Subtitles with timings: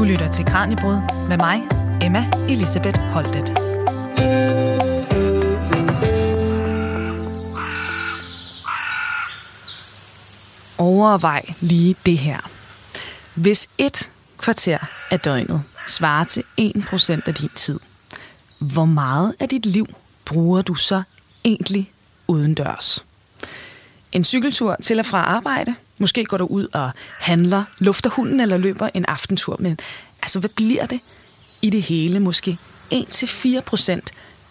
[0.00, 1.62] Du lytter til Kranjebrud med mig,
[2.02, 3.50] Emma Elisabeth Holtet.
[10.78, 12.50] Overvej lige det her.
[13.34, 14.78] Hvis et kvarter
[15.10, 17.80] af døgnet svarer til 1% af din tid,
[18.60, 19.86] hvor meget af dit liv
[20.24, 21.02] bruger du så
[21.44, 21.92] egentlig
[22.28, 23.04] udendørs?
[24.12, 25.74] En cykeltur til og fra arbejde?
[26.00, 29.56] Måske går du ud og handler, lufter hunden eller løber en aftentur.
[29.58, 29.78] Men
[30.22, 31.00] altså, hvad bliver det
[31.62, 32.20] i det hele?
[32.20, 32.58] Måske
[32.92, 34.00] 1-4%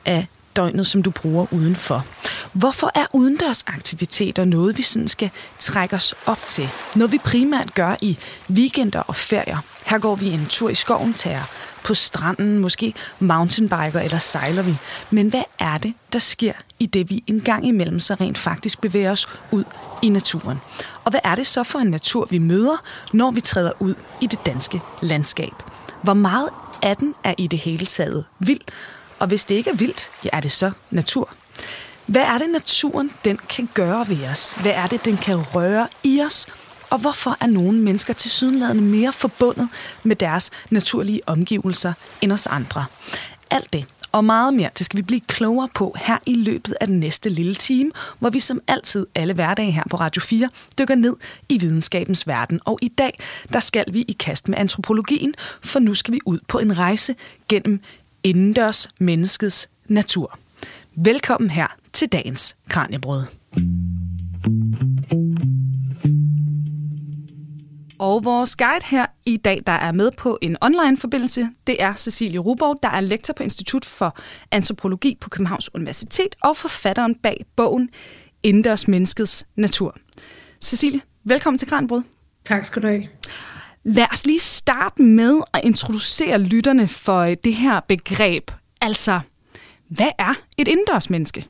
[0.06, 2.06] af døgnet, som du bruger udenfor.
[2.54, 6.70] Hvorfor er udendørsaktiviteter noget, vi sådan skal trække os op til?
[6.96, 8.18] Noget, vi primært gør i
[8.50, 9.58] weekender og ferier.
[9.86, 11.44] Her går vi en tur i skoven, tager
[11.84, 14.76] på stranden, måske mountainbiker eller sejler vi.
[15.10, 18.82] Men hvad er det, der sker i det, vi en gang imellem så rent faktisk
[18.82, 19.64] bevæger os ud
[20.02, 20.58] i naturen?
[21.04, 22.78] Og hvad er det så for en natur, vi møder,
[23.14, 25.54] når vi træder ud i det danske landskab?
[26.04, 26.50] Hvor meget
[26.82, 28.62] af den er i det hele taget vild,
[29.20, 31.30] og hvis det ikke er vildt, ja, er det så natur?
[32.06, 34.56] Hvad er det, naturen den kan gøre ved os?
[34.62, 36.48] Hvad er det, den kan røre i os?
[36.90, 39.70] Og hvorfor er nogle mennesker til sydenladende mere forbundet
[40.04, 42.86] med deres naturlige omgivelser end os andre?
[43.52, 46.88] Alt det og meget mere, det skal vi blive klogere på her i løbet af
[46.88, 50.96] den næste lille time, hvor vi som altid alle hverdage her på Radio 4 dykker
[50.96, 51.16] ned
[51.50, 52.60] i videnskabens verden.
[52.66, 53.20] Og i dag,
[53.54, 57.16] der skal vi i kast med antropologien, for nu skal vi ud på en rejse
[57.50, 57.80] gennem
[58.24, 60.40] indendørs menneskets natur.
[60.96, 63.24] Velkommen her til dagens Kranjebrød.
[68.00, 72.40] Og vores guide her i dag, der er med på en online-forbindelse, det er Cecilie
[72.40, 74.18] Ruborg, der er lektor på Institut for
[74.52, 77.90] Antropologi på Københavns Universitet og forfatteren bag bogen
[78.44, 79.96] Indendørs Menneskets Natur.
[80.62, 82.02] Cecilie, velkommen til Kranjebrød.
[82.46, 83.04] Tak skal du have.
[83.84, 88.52] Lad os lige starte med at introducere lytterne for det her begreb.
[88.82, 89.20] Altså,
[89.88, 91.46] hvad er et indendørsmenneske?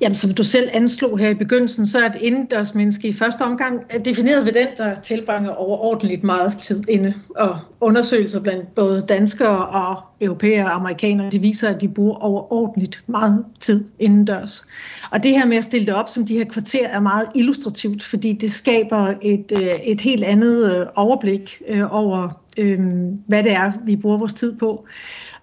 [0.00, 3.80] Jamen, som du selv anslog her i begyndelsen, så er et indendørsmenneske i første omgang
[3.94, 7.14] øh, defineret ved den, der tilbringer overordentligt meget tid inde.
[7.36, 13.02] Og undersøgelser blandt både danskere og europæere og amerikanere, de viser, at de bruger overordentligt
[13.06, 14.66] meget tid indendørs.
[15.10, 18.02] Og det her med at stille det op som de her kvarter er meget illustrativt,
[18.02, 23.72] fordi det skaber et, øh, et helt andet øh, overblik over, øhm, hvad det er,
[23.86, 24.86] vi bruger vores tid på.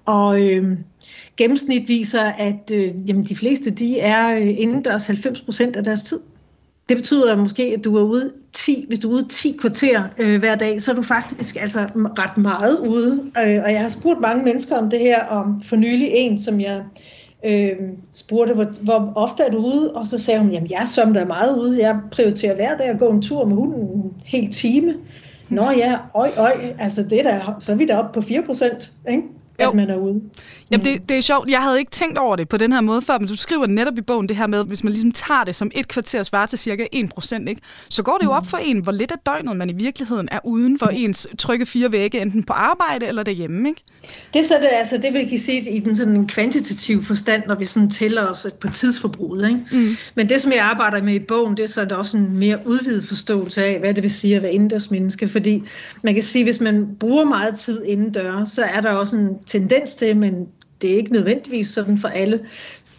[0.06, 0.78] Og øhm,
[1.38, 6.04] gennemsnit viser, at øh, jamen, de fleste de er øh, indendørs 90 procent af deres
[6.04, 6.20] tid.
[6.90, 10.40] Det betyder måske, at du er ude 10, hvis du er ude 10 kvarter øh,
[10.40, 13.32] hver dag, så er du faktisk altså ret meget ude.
[13.38, 16.62] Øh, og jeg har spurgt mange mennesker om det her, om for nylig en, som
[16.62, 16.84] jeg
[17.46, 17.76] øh,
[18.14, 19.92] spurgte, hvor, hvor ofte er du ude?
[19.94, 21.82] Og så sagde hun, jamen jeg som der er meget ude.
[21.82, 24.94] Jeg prioriterer hver dag at gå en tur med hunden en hel time.
[25.50, 28.92] Nå ja, øj, øj, altså det der, så er vi der oppe på 4 procent,
[29.10, 29.24] ikke?
[29.60, 30.22] at man er ude.
[30.72, 31.50] Jamen, det, det er sjovt.
[31.50, 33.98] Jeg havde ikke tænkt over det på den her måde før, men du skriver netop
[33.98, 36.60] i bogen det her med, hvis man ligesom tager det som et kvarter svarer til
[36.60, 37.62] cirka 1%, ikke?
[37.90, 40.40] så går det jo op for en, hvor lidt af døgnet man i virkeligheden er
[40.44, 43.70] uden for ens trygge fire vægge, enten på arbejde eller derhjemme.
[43.70, 43.82] Ikke?
[44.34, 47.56] Det er så det, altså det vil jeg sige i den sådan kvantitative forstand, når
[47.56, 49.48] vi sådan tæller os på tidsforbruget.
[49.50, 49.62] Ikke?
[49.72, 49.96] Mm.
[50.16, 52.60] Men det, som jeg arbejder med i bogen, det er så der også en mere
[52.66, 55.28] udvidet forståelse af, hvad det vil sige at være indendørs menneske.
[55.28, 55.64] Fordi
[56.02, 59.94] man kan sige, hvis man bruger meget tid indendørs, så er der også en tendens
[59.94, 60.34] til, men
[60.82, 62.40] det er ikke nødvendigvis sådan for alle,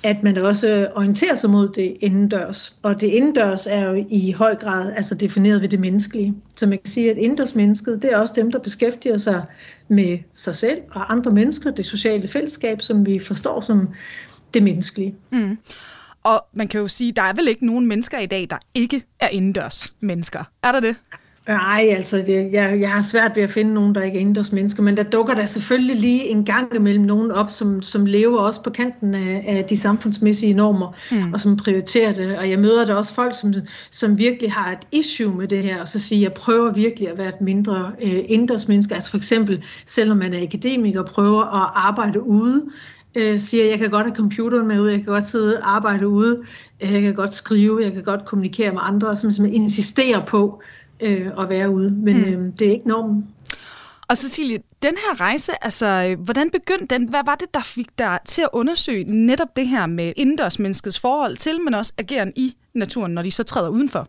[0.02, 2.76] at man også orienterer sig mod det indendørs.
[2.82, 6.34] Og det indendørs er jo i høj grad altså defineret ved det menneskelige.
[6.56, 9.42] Så man kan sige, at indendørsmennesket, det er også dem, der beskæftiger sig
[9.88, 13.88] med sig selv og andre mennesker, det sociale fællesskab, som vi forstår som
[14.54, 15.14] det menneskelige.
[15.32, 15.58] Mm.
[16.22, 19.02] Og man kan jo sige, der er vel ikke nogen mennesker i dag, der ikke
[19.20, 20.44] er indendørs mennesker.
[20.62, 20.96] Er der det?
[21.48, 24.52] Nej, altså det, jeg, jeg har svært ved at finde nogen, der ikke er indendørs
[24.52, 28.38] mennesker, men der dukker der selvfølgelig lige en gang imellem nogen op, som, som lever
[28.38, 31.32] også på kanten af, af de samfundsmæssige normer, mm.
[31.32, 32.38] og som prioriterer det.
[32.38, 33.54] Og jeg møder der også folk, som,
[33.90, 37.18] som virkelig har et issue med det her, og så siger, jeg prøver virkelig at
[37.18, 38.94] være et mindre øh, indendørs menneske.
[38.94, 42.64] Altså for eksempel, selvom man er akademiker, prøver at arbejde ude,
[43.14, 46.08] øh, siger, jeg kan godt have computeren med ud, jeg kan godt sidde og arbejde
[46.08, 46.42] ude,
[46.80, 50.24] øh, jeg kan godt skrive, jeg kan godt kommunikere med andre, og som, som insisterer
[50.24, 50.77] på, øh,
[51.40, 52.22] at være ude, men mm.
[52.22, 53.28] øh, det er ikke normen.
[54.08, 57.08] Og Cecilie, den her rejse, altså, hvordan begyndte den?
[57.08, 61.36] Hvad var det, der fik dig til at undersøge netop det her med indendørsmenneskets forhold
[61.36, 64.08] til, men også ageren i naturen, når de så træder udenfor?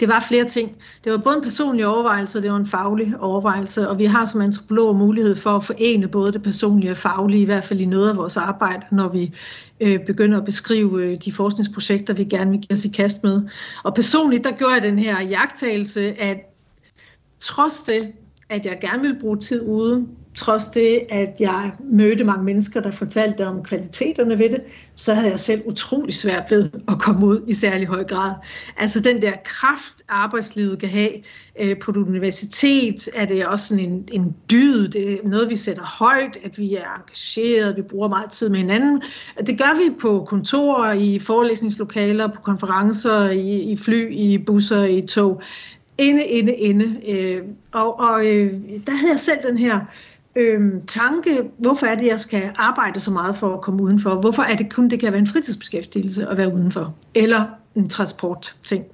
[0.00, 0.76] Det var flere ting.
[1.04, 4.26] Det var både en personlig overvejelse, og det var en faglig overvejelse, og vi har
[4.26, 7.84] som antropologer mulighed for at forene både det personlige og faglige, i hvert fald i
[7.84, 9.34] noget af vores arbejde, når vi
[9.80, 13.42] øh, begynder at beskrive øh, de forskningsprojekter, vi gerne vil give os i kast med.
[13.82, 16.38] Og personligt, der gjorde jeg den her jagttagelse, at
[17.40, 18.12] trods det,
[18.50, 20.06] at jeg gerne vil bruge tid ude,
[20.38, 24.62] trods det, at jeg mødte mange mennesker, der fortalte om kvaliteterne ved det,
[24.96, 28.34] så havde jeg selv utrolig svært ved at komme ud i særlig høj grad.
[28.76, 31.10] Altså den der kraft, arbejdslivet kan have
[31.60, 35.56] øh, på et universitet, er det også sådan en, en dyd, det er noget, vi
[35.56, 39.02] sætter højt, at vi er engageret, vi bruger meget tid med hinanden.
[39.46, 45.06] Det gør vi på kontorer, i forelæsningslokaler, på konferencer, i, i fly, i busser, i
[45.06, 45.42] tog.
[45.98, 47.10] Inde, inde, inde.
[47.10, 47.42] Øh,
[47.72, 48.52] og og øh,
[48.86, 49.80] der havde jeg selv den her
[50.36, 54.14] øh, tanke, hvorfor er det, jeg skal arbejde så meget for at komme udenfor?
[54.14, 56.94] Hvorfor er det kun, det kan være en fritidsbeskæftigelse at være udenfor?
[57.14, 58.84] Eller en transportting.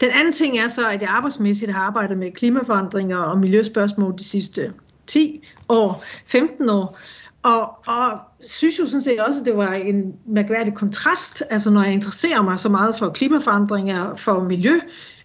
[0.00, 4.24] Den anden ting er så, at jeg arbejdsmæssigt har arbejdet med klimaforandringer og miljøspørgsmål de
[4.24, 4.72] sidste
[5.06, 6.98] 10 år, 15 år,
[7.42, 11.82] og, og synes jo sådan set også, at det var en mærkværdig kontrast, altså når
[11.82, 14.80] jeg interesserer mig så meget for klimaforandringer, for miljø,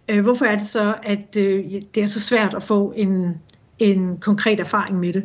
[0.10, 1.64] øh, hvorfor er det så, at øh,
[1.96, 3.38] det er så svært at få en,
[3.80, 5.24] en konkret erfaring med det.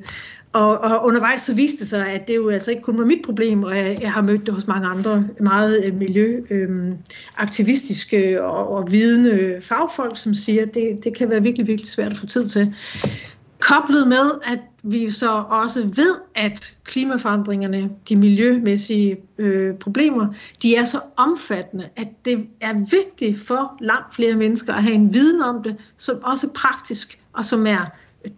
[0.52, 3.22] Og, og undervejs så viste det sig, at det jo altså ikke kun var mit
[3.25, 8.72] problem, og jeg, jeg har mødt det hos mange andre meget øh, miljøaktivistiske øh, og,
[8.72, 12.26] og vidende fagfolk, som siger, at det, det kan være virkelig, virkelig svært at få
[12.26, 12.75] tid til.
[13.69, 20.26] Koblet med, at vi så også ved, at klimaforandringerne, de miljømæssige øh, problemer,
[20.62, 25.14] de er så omfattende, at det er vigtigt for langt flere mennesker at have en
[25.14, 27.84] viden om det, som også er praktisk og som er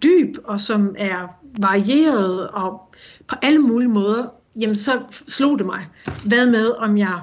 [0.02, 2.94] dyb og som er varieret og
[3.29, 4.26] på alle mulige måder,
[4.61, 5.87] jamen så slog det mig.
[6.26, 7.20] Hvad med, om jeg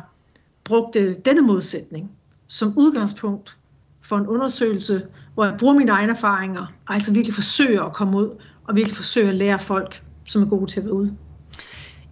[0.63, 2.11] brugte denne modsætning
[2.47, 3.57] som udgangspunkt
[4.01, 5.01] for en undersøgelse,
[5.33, 8.29] hvor jeg bruger mine egne erfaringer, og altså virkelig forsøger at komme ud,
[8.67, 11.13] og virkelig forsøger at lære folk, som er gode til at være ude.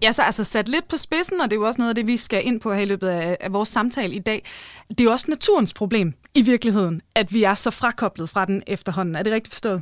[0.01, 2.07] Ja, så altså sat lidt på spidsen, og det er jo også noget af det,
[2.07, 4.45] vi skal ind på her i løbet af, af vores samtale i dag.
[4.89, 8.63] Det er jo også naturens problem i virkeligheden, at vi er så frakoblet fra den
[8.68, 9.15] efterhånden.
[9.15, 9.81] Er det rigtigt forstået?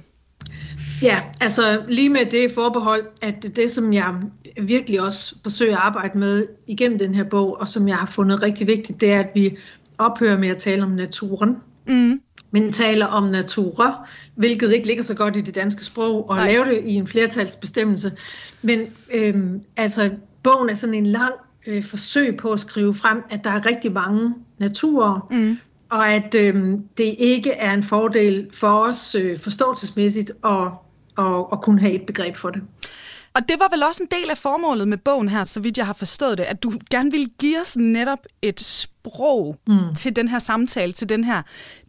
[1.01, 4.15] Ja, altså lige med det forbehold, at det, som jeg
[4.61, 8.41] virkelig også forsøger at arbejde med igennem den her bog, og som jeg har fundet
[8.41, 9.57] rigtig vigtigt, det er, at vi
[9.97, 11.57] ophører med at tale om naturen,
[11.87, 12.21] mm.
[12.51, 16.47] Men taler om naturer, hvilket ikke ligger så godt i det danske sprog, og Nej.
[16.47, 18.11] lave det i en flertalsbestemmelse.
[18.61, 20.09] Men øhm, altså,
[20.43, 21.33] bogen er sådan en lang
[21.67, 25.57] øh, forsøg på at skrive frem, at der er rigtig mange naturer, mm
[25.89, 30.67] og at øh, det ikke er en fordel for os øh, forståelsesmæssigt at,
[31.17, 32.61] at, at kunne have et begreb for det.
[33.33, 35.85] Og det var vel også en del af formålet med bogen her, så vidt jeg
[35.85, 39.95] har forstået det, at du gerne ville give os netop et sprog mm.
[39.95, 41.41] til den her samtale, til den her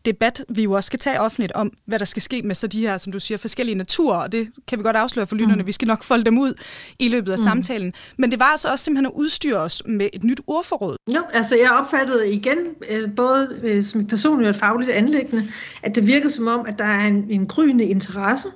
[0.05, 2.81] debat, vi jo også skal tage offentligt om, hvad der skal ske med så de
[2.81, 5.67] her, som du siger, forskellige naturer, og det kan vi godt afsløre for lytterne, mm.
[5.67, 6.55] vi skal nok folde dem ud
[6.99, 7.45] i løbet af mm.
[7.45, 7.93] samtalen.
[8.17, 10.97] Men det var altså også simpelthen at udstyre os med et nyt ordforråd.
[11.15, 12.59] Jo, altså jeg opfattede igen,
[12.91, 15.49] øh, både øh, som personligt og et fagligt anlæggende,
[15.83, 18.49] at det virkede som om, at der er en, en gryende interesse,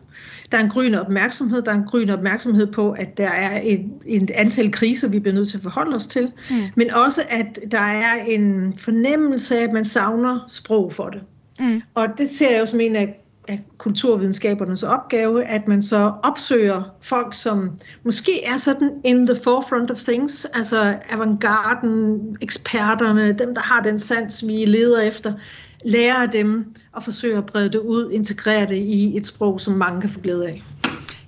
[0.53, 3.87] der er en gryende opmærksomhed, der er en gryende opmærksomhed på, at der er et,
[4.07, 6.57] et antal kriser, vi bliver nødt til at forholde os til, mm.
[6.75, 11.23] men også at der er en fornemmelse af, at man savner sprog for det.
[11.61, 11.83] Mm.
[11.95, 16.83] Og det ser jeg jo som en af, af kulturvidenskabernes opgave, at man så opsøger
[17.03, 23.63] folk, som måske er sådan in the forefront of things, altså avantgarden, eksperterne, dem der
[23.63, 25.33] har den sans, vi leder efter,
[25.85, 30.01] lære dem og forsøge at brede det ud, integrere det i et sprog, som mange
[30.01, 30.63] kan få glæde af.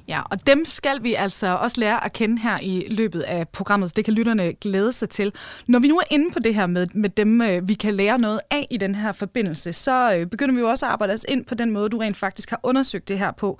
[0.08, 3.90] Ja, og dem skal vi altså også lære at kende her i løbet af programmet,
[3.90, 5.32] så det kan lytterne glæde sig til.
[5.68, 8.18] Når vi nu er inde på det her med, med dem, øh, vi kan lære
[8.18, 11.24] noget af i den her forbindelse, så øh, begynder vi jo også at arbejde os
[11.28, 13.58] ind på den måde, du rent faktisk har undersøgt det her på.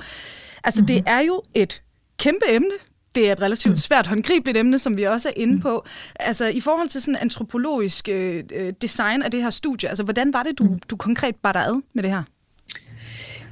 [0.65, 0.87] Altså, mm-hmm.
[0.87, 1.83] det er jo et
[2.19, 2.75] kæmpe emne,
[3.17, 3.77] det er et relativt mm.
[3.77, 5.61] svært håndgribeligt emne, som vi også er inde mm.
[5.61, 5.85] på.
[6.21, 10.33] Altså i forhold til sådan antropologisk øh, øh, design af det her studie, altså hvordan
[10.33, 10.79] var det, du, mm.
[10.91, 12.23] du konkret bar dig ad med det her?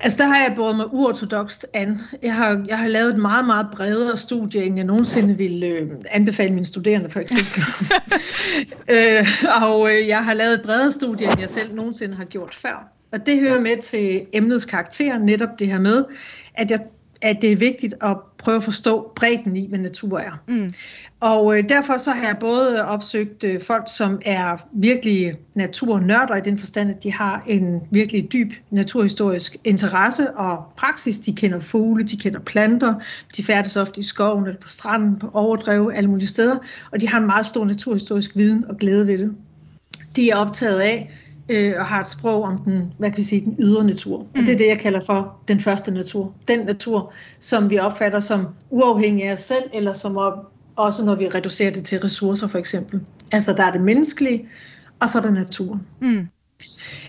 [0.01, 2.01] Altså der har jeg båret mig uortodokst an.
[2.23, 5.91] Jeg har, jeg har lavet et meget, meget bredere studie, end jeg nogensinde ville øh,
[6.11, 7.63] anbefale mine studerende for eksempel.
[8.95, 9.27] øh,
[9.63, 12.89] og øh, jeg har lavet et bredere studie, end jeg selv nogensinde har gjort før.
[13.13, 16.05] Og det hører med til emnets karakter, netop det her med,
[16.55, 16.79] at jeg
[17.25, 20.43] at det er vigtigt at prøve at forstå bredden i, hvad natur er.
[20.49, 20.73] Mm.
[21.21, 26.41] Og øh, derfor så har jeg både opsøgt øh, folk, som er virkelig naturnørder i
[26.41, 31.19] den forstand, at de har en virkelig dyb naturhistorisk interesse og praksis.
[31.19, 32.95] De kender fugle, de kender planter,
[33.37, 36.57] de færdes ofte i skoven eller på stranden, på overdrev, alle mulige steder,
[36.93, 39.35] og de har en meget stor naturhistorisk viden og glæde ved det.
[40.17, 41.11] De er optaget af,
[41.49, 44.19] øh, og har et sprog om den, hvad kan vi sige, den ydre natur.
[44.19, 44.41] Mm.
[44.41, 46.33] Og det er det, jeg kalder for den første natur.
[46.49, 51.15] Den natur, som vi opfatter som uafhængig af os selv, eller som op, også når
[51.15, 53.01] vi reducerer det til ressourcer for eksempel.
[53.33, 54.49] Altså der er det menneskelige,
[55.01, 55.87] og så er der naturen.
[56.01, 56.29] Mm.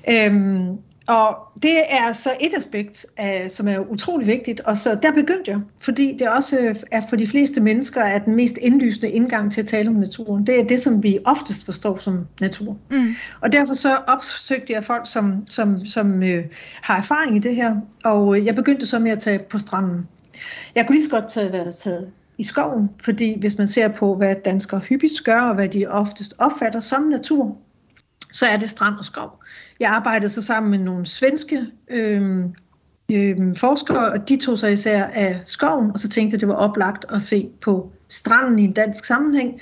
[0.10, 0.78] Øhm,
[1.08, 5.52] og det er så et aspekt, af, som er utrolig vigtigt, og så der begyndte
[5.52, 9.62] jeg, fordi det også er for de fleste mennesker er den mest indlysende indgang til
[9.62, 10.48] at tale om naturen.
[10.48, 12.78] Det er det, som vi oftest forstår som natur.
[12.92, 13.16] Mm.
[13.42, 16.46] Og derfor så opsøgte jeg folk, som, som, som øh,
[16.82, 20.08] har erfaring i det her, og øh, jeg begyndte så med at tage på stranden.
[20.76, 24.16] Jeg kunne lige så godt tage, være taget i skoven, fordi hvis man ser på,
[24.16, 27.58] hvad danskere hyppigst gør, og hvad de oftest opfatter som natur,
[28.32, 29.44] så er det strand og skov.
[29.80, 32.46] Jeg arbejdede så sammen med nogle svenske øh,
[33.12, 36.56] øh, forskere, og de tog sig især af skoven, og så tænkte jeg, det var
[36.56, 39.62] oplagt at se på stranden i en dansk sammenhæng.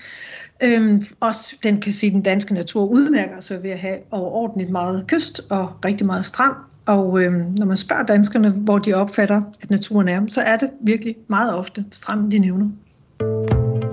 [0.63, 5.05] Øhm, også den kan sige, den danske natur udmærker sig ved at have overordentligt meget
[5.07, 6.53] kyst og rigtig meget strand.
[6.85, 10.69] Og øhm, når man spørger danskerne, hvor de opfatter, at naturen er, så er det
[10.81, 12.69] virkelig meget ofte stranden, de nævner.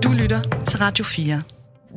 [0.03, 1.41] Du lytter til Radio 4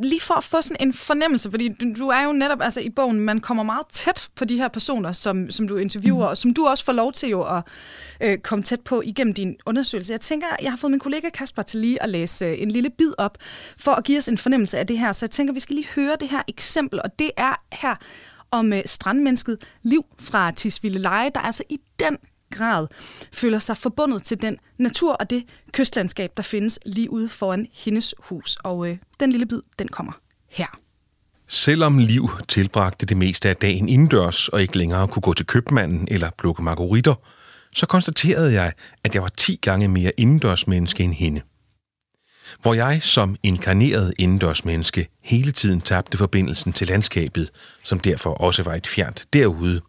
[0.04, 2.90] lige for at få sådan en fornemmelse, fordi du, du er jo netop altså i
[2.90, 6.30] bogen, man kommer meget tæt på de her personer, som, som du interviewer, mm.
[6.30, 7.62] og som du også får lov til jo at
[8.20, 10.12] øh, komme tæt på igennem din undersøgelse.
[10.12, 12.90] Jeg tænker, jeg har fået min kollega Kasper til lige at læse øh, en lille
[12.90, 13.38] bid op,
[13.78, 15.12] for at give os en fornemmelse af det her.
[15.12, 17.94] Så jeg tænker, vi skal lige høre det her eksempel, og det er her
[18.50, 22.16] om øh, strandmennesket Liv fra Tisvilde Leje, der altså i den
[22.50, 22.86] grad
[23.32, 28.14] føler sig forbundet til den natur og det kystlandskab, der findes lige ude foran hendes
[28.18, 28.56] hus.
[28.64, 30.12] Og øh, den lille bid, den kommer
[30.50, 30.66] her.
[31.48, 36.08] Selvom Liv tilbragte det meste af dagen indendørs og ikke længere kunne gå til købmanden
[36.10, 37.14] eller plukke margaritter,
[37.74, 38.72] så konstaterede jeg,
[39.04, 41.40] at jeg var 10 gange mere indendørsmenneske end hende
[42.62, 47.50] hvor jeg som inkarneret indendørsmenneske hele tiden tabte forbindelsen til landskabet,
[47.82, 49.80] som derfor også var et fjernt derude,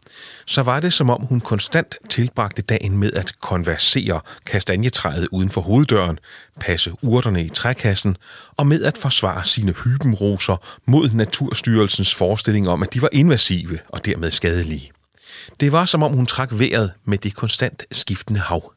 [0.45, 5.61] så var det som om hun konstant tilbragte dagen med at konversere kastanjetræet uden for
[5.61, 6.19] hoveddøren,
[6.59, 8.17] passe urterne i trækassen
[8.57, 14.05] og med at forsvare sine hybenroser mod Naturstyrelsens forestilling om, at de var invasive og
[14.05, 14.91] dermed skadelige.
[15.59, 18.74] Det var som om hun trak vejret med det konstant skiftende hav.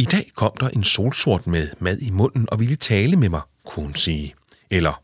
[0.00, 3.40] I dag kom der en solsort med mad i munden og ville tale med mig,
[3.64, 4.34] kunne hun sige.
[4.70, 5.02] Eller,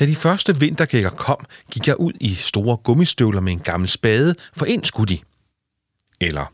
[0.00, 4.34] da de første vinterkækker kom, gik jeg ud i store gummistøvler med en gammel spade,
[4.56, 5.20] for ind skulle de.
[6.20, 6.52] Eller,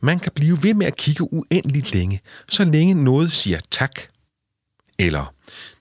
[0.00, 4.00] man kan blive ved med at kigge uendeligt længe, så længe noget siger tak.
[4.98, 5.34] Eller,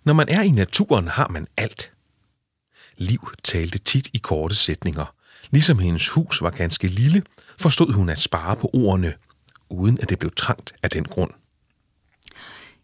[0.04, 1.92] når man er i naturen, har man alt.
[2.98, 5.14] Liv talte tit i korte sætninger.
[5.50, 7.24] Ligesom hendes hus var ganske lille,
[7.60, 9.14] forstod hun at spare på ordene–
[9.70, 11.32] uden at det blev trangt af den grund.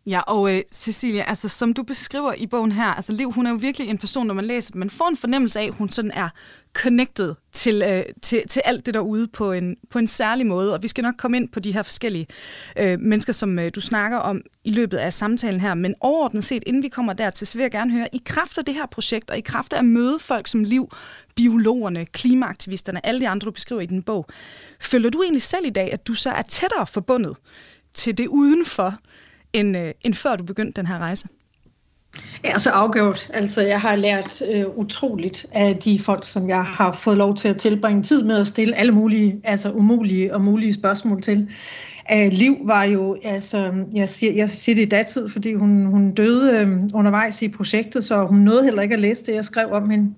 [0.07, 3.51] Ja, og øh, Cecilia, altså som du beskriver i bogen her, altså Liv, hun er
[3.51, 6.11] jo virkelig en person, når man læser man får en fornemmelse af, at hun sådan
[6.11, 6.29] er
[6.73, 10.83] connected til, øh, til, til alt det derude på en, på en særlig måde, og
[10.83, 12.27] vi skal nok komme ind på de her forskellige
[12.77, 16.63] øh, mennesker, som øh, du snakker om i løbet af samtalen her, men overordnet set,
[16.67, 19.29] inden vi kommer dertil, så vil jeg gerne høre, i kraft af det her projekt,
[19.29, 20.91] og i kraft af at møde folk som Liv,
[21.35, 24.25] biologerne, klimaaktivisterne, alle de andre, du beskriver i din bog,
[24.79, 27.37] føler du egentlig selv i dag, at du så er tættere forbundet
[27.93, 28.97] til det udenfor,
[29.53, 31.27] end, øh, end før du begyndte den her rejse?
[32.43, 33.29] Ja, så afgjort.
[33.33, 37.47] Altså, jeg har lært øh, utroligt af de folk, som jeg har fået lov til
[37.47, 41.49] at tilbringe tid med at stille alle mulige, altså umulige og mulige spørgsmål til.
[42.13, 46.13] Uh, Liv var jo, altså, jeg siger, jeg siger det i datid, fordi hun, hun
[46.13, 49.71] døde øh, undervejs i projektet, så hun nåede heller ikke at læse det, jeg skrev
[49.71, 50.13] om hende.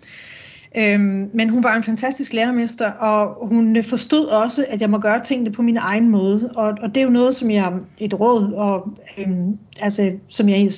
[0.78, 5.24] Øhm, men hun var en fantastisk lærermester, og hun forstod også, at jeg må gøre
[5.24, 6.52] tingene på min egen måde.
[6.56, 10.72] Og, og det er jo noget, som jeg, et råd, og, øhm, altså, som jeg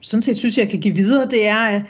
[0.00, 1.82] sådan set synes, jeg kan give videre, det er, at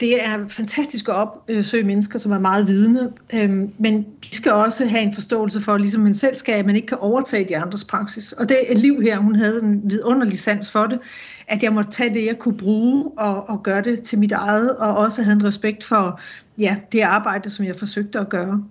[0.00, 4.86] det er fantastisk at opsøge mennesker, som er meget vidende, øhm, men de skal også
[4.86, 7.84] have en forståelse for, ligesom man selv skal, at man ikke kan overtage de andres
[7.84, 8.32] praksis.
[8.32, 10.98] Og det er Liv her, hun havde en vidunderlig sans for det,
[11.48, 14.76] at jeg måtte tage det, jeg kunne bruge, og, og gøre det til mit eget,
[14.76, 16.20] og også havde en respekt for
[16.58, 18.64] ja, det arbejde, som jeg forsøgte at gøre.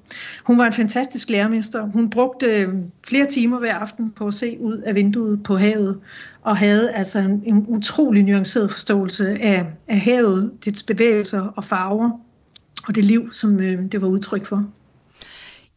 [0.43, 1.85] Hun var en fantastisk lærermester.
[1.85, 2.73] Hun brugte øh,
[3.07, 5.99] flere timer hver aften på at se ud af vinduet på havet,
[6.41, 12.09] og havde altså en, en utrolig nuanceret forståelse af, af havet, dets bevægelser og farver,
[12.87, 14.65] og det liv, som øh, det var udtryk for.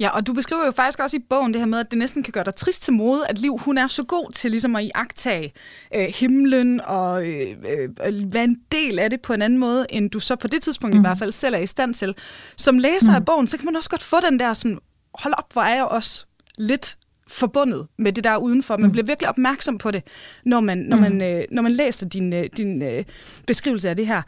[0.00, 2.22] Ja, og du beskriver jo faktisk også i bogen det her med, at det næsten
[2.22, 4.84] kan gøre dig trist til mode, at Liv hun er så god til ligesom at
[4.84, 5.52] iagtage
[5.94, 10.10] øh, himlen og øh, øh, være en del af det på en anden måde, end
[10.10, 11.00] du så på det tidspunkt mm.
[11.00, 12.14] i hvert fald selv er i stand til.
[12.56, 13.14] Som læser mm.
[13.14, 14.78] af bogen, så kan man også godt få den der sådan,
[15.14, 16.26] hold op, hvor er jeg også
[16.58, 16.98] lidt
[17.28, 18.76] forbundet med det der udenfor.
[18.76, 18.92] Man mm.
[18.92, 20.02] bliver virkelig opmærksom på det,
[20.44, 21.22] når man, når man, mm.
[21.22, 23.04] øh, når man læser din, øh, din øh,
[23.46, 24.22] beskrivelse af det her.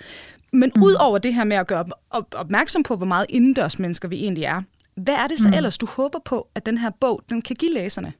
[0.53, 0.83] Men mm.
[0.83, 4.17] ud over det her med at gøre op, opmærksom på, hvor meget indendørs mennesker vi
[4.17, 4.63] egentlig er,
[4.99, 5.55] hvad er det så mm.
[5.55, 8.13] ellers, du håber på, at den her bog den kan give læserne?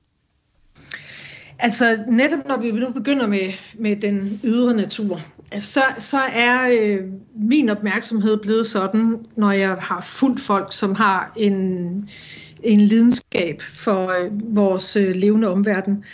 [1.59, 5.21] Altså netop når vi nu begynder med, med den ydre natur,
[5.59, 7.05] så, så er øh,
[7.35, 12.09] min opmærksomhed blevet sådan, når jeg har fuldt folk, som har en
[12.63, 16.05] en lidenskab for øh, vores øh, levende omverden.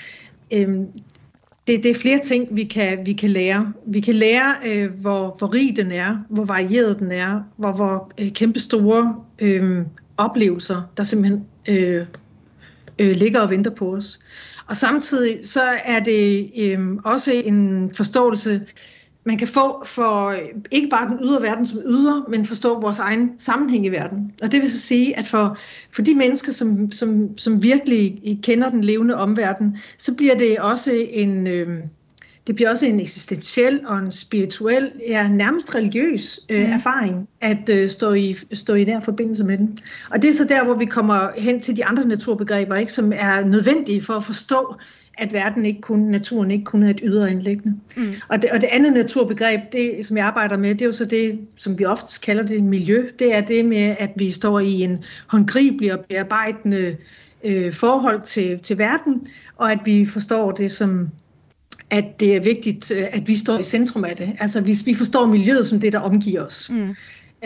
[0.51, 0.87] Øhm,
[1.67, 3.73] det, det er flere ting, vi kan, vi kan lære.
[3.87, 8.13] Vi kan lære, øh, hvor, hvor rig den er, hvor varieret den er, hvor, hvor
[8.19, 9.83] øh, kæmpe store øh,
[10.17, 12.07] oplevelser, der simpelthen øh,
[12.99, 14.19] øh, ligger og venter på os.
[14.67, 18.61] Og samtidig så er det øh, også en forståelse,
[19.25, 20.39] man kan få for øh,
[20.71, 24.33] ikke bare den ydre verden som ydre, men forstå vores egen sammenhæng i verden.
[24.43, 25.59] Og det vil så sige, at for,
[25.93, 30.93] for de mennesker, som, som, som virkelig kender den levende omverden, så bliver det også
[31.11, 31.47] en...
[31.47, 31.81] Øh,
[32.47, 36.73] det bliver også en eksistentiel og en spirituel, ja, nærmest religiøs øh, mm.
[36.73, 39.79] erfaring at øh, stå, i, stå i nær forbindelse med den.
[40.11, 43.13] Og det er så der, hvor vi kommer hen til de andre naturbegreber, ikke, som
[43.17, 44.77] er nødvendige for at forstå,
[45.19, 47.77] at verden ikke kun, naturen ikke kun er et ydre anlæggende.
[47.97, 48.15] Mm.
[48.29, 51.05] Og, det, og det andet naturbegreb, det, som jeg arbejder med, det er jo så
[51.05, 53.09] det, som vi ofte kalder det miljø.
[53.19, 56.97] Det er det med, at vi står i en håndgribelig og bearbejdende
[57.45, 61.11] øh, forhold til, til verden, og at vi forstår det som
[61.91, 64.33] at det er vigtigt, øh, at vi står i centrum af det.
[64.41, 66.71] Altså hvis vi forstår miljøet som det, der omgiver os.
[66.71, 66.97] Mm.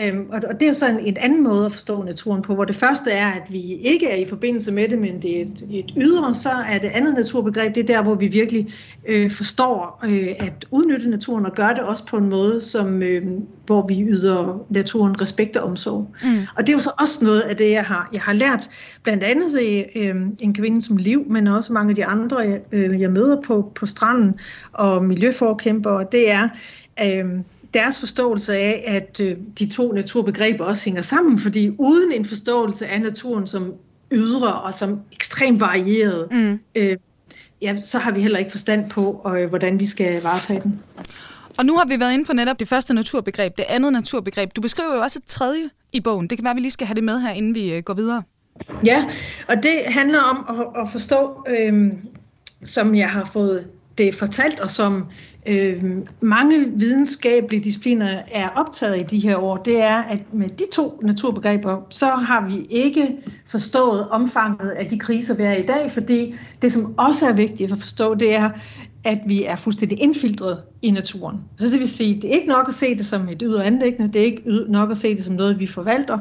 [0.01, 2.65] Øhm, og, og det er jo sådan en anden måde at forstå naturen på, hvor
[2.65, 5.65] det første er, at vi ikke er i forbindelse med det, men det er et,
[5.71, 8.73] et ydre, så er det andet naturbegreb, det er der, hvor vi virkelig
[9.07, 13.23] øh, forstår øh, at udnytte naturen og gøre det også på en måde, som, øh,
[13.65, 16.15] hvor vi yder naturen respekt og omsorg.
[16.23, 16.29] Mm.
[16.55, 18.69] Og det er jo så også noget af det, jeg har, jeg har lært,
[19.03, 23.01] blandt andet ved øh, en kvinde som Liv, men også mange af de andre, øh,
[23.01, 24.39] jeg møder på, på stranden
[24.71, 26.49] og miljøforkæmpere, det er...
[27.03, 27.25] Øh,
[27.73, 32.87] deres forståelse af, at øh, de to naturbegreber også hænger sammen, fordi uden en forståelse
[32.87, 33.73] af naturen som
[34.11, 36.59] ydre og som ekstremt varieret, mm.
[36.75, 36.97] øh,
[37.61, 40.79] ja, så har vi heller ikke forstand på, øh, hvordan vi skal varetage den.
[41.59, 44.55] Og nu har vi været inde på netop det første naturbegreb, det andet naturbegreb.
[44.55, 46.27] Du beskriver jo også et tredje i bogen.
[46.27, 47.93] Det kan være, at vi lige skal have det med her, inden vi øh, går
[47.93, 48.23] videre.
[48.85, 49.05] Ja,
[49.47, 51.93] og det handler om at, at forstå, øh,
[52.63, 53.67] som jeg har fået
[53.99, 55.05] det er fortalt, og som
[55.45, 55.83] øh,
[56.21, 60.99] mange videnskabelige discipliner er optaget i de her år, det er, at med de to
[61.03, 66.35] naturbegreber, så har vi ikke forstået omfanget af de kriser, vi er i dag, fordi
[66.61, 68.49] det, som også er vigtigt at forstå, det er,
[69.03, 71.37] at vi er fuldstændig indfiltret i naturen.
[71.59, 74.13] Så det vil sige, det er ikke nok at se det som et ydre anlæggende,
[74.13, 76.19] det er ikke nok at se det som noget, vi forvalter,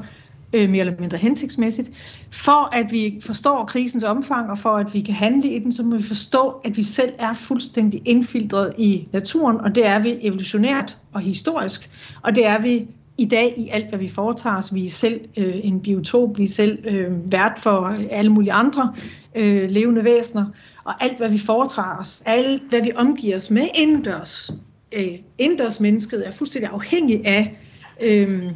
[0.52, 1.90] øh, mere eller mindre hensigtsmæssigt.
[2.30, 5.82] For at vi forstår krisens omfang, og for at vi kan handle i den, så
[5.82, 10.18] må vi forstå, at vi selv er fuldstændig indfiltret i naturen, og det er vi
[10.20, 11.90] evolutionært og historisk,
[12.22, 12.86] og det er vi
[13.18, 14.74] i dag i alt, hvad vi foretager os.
[14.74, 18.94] Vi er selv øh, en biotop, vi er selv øh, vært for alle mulige andre
[19.34, 20.46] øh, levende væsener,
[20.84, 24.50] og alt, hvad vi foretager os, alt, hvad vi omgiver os med indendørs.
[24.92, 27.58] Øh, indendørs mennesket er fuldstændig afhængig af
[28.02, 28.52] øh,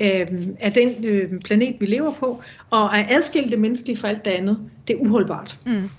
[0.00, 0.26] øh,
[0.60, 4.30] af den øh, planet, vi lever på, og at adskille det menneskelige fra alt det
[4.30, 5.58] andet, det er uholdbart.
[5.66, 5.90] Mm.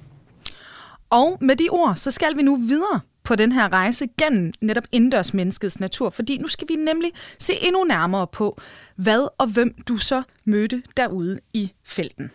[1.10, 4.84] Og med de ord, så skal vi nu videre på den her rejse gennem netop
[4.92, 8.60] indendørsmenneskets natur, fordi nu skal vi nemlig se endnu nærmere på,
[8.96, 12.32] hvad og hvem du så mødte derude i felten.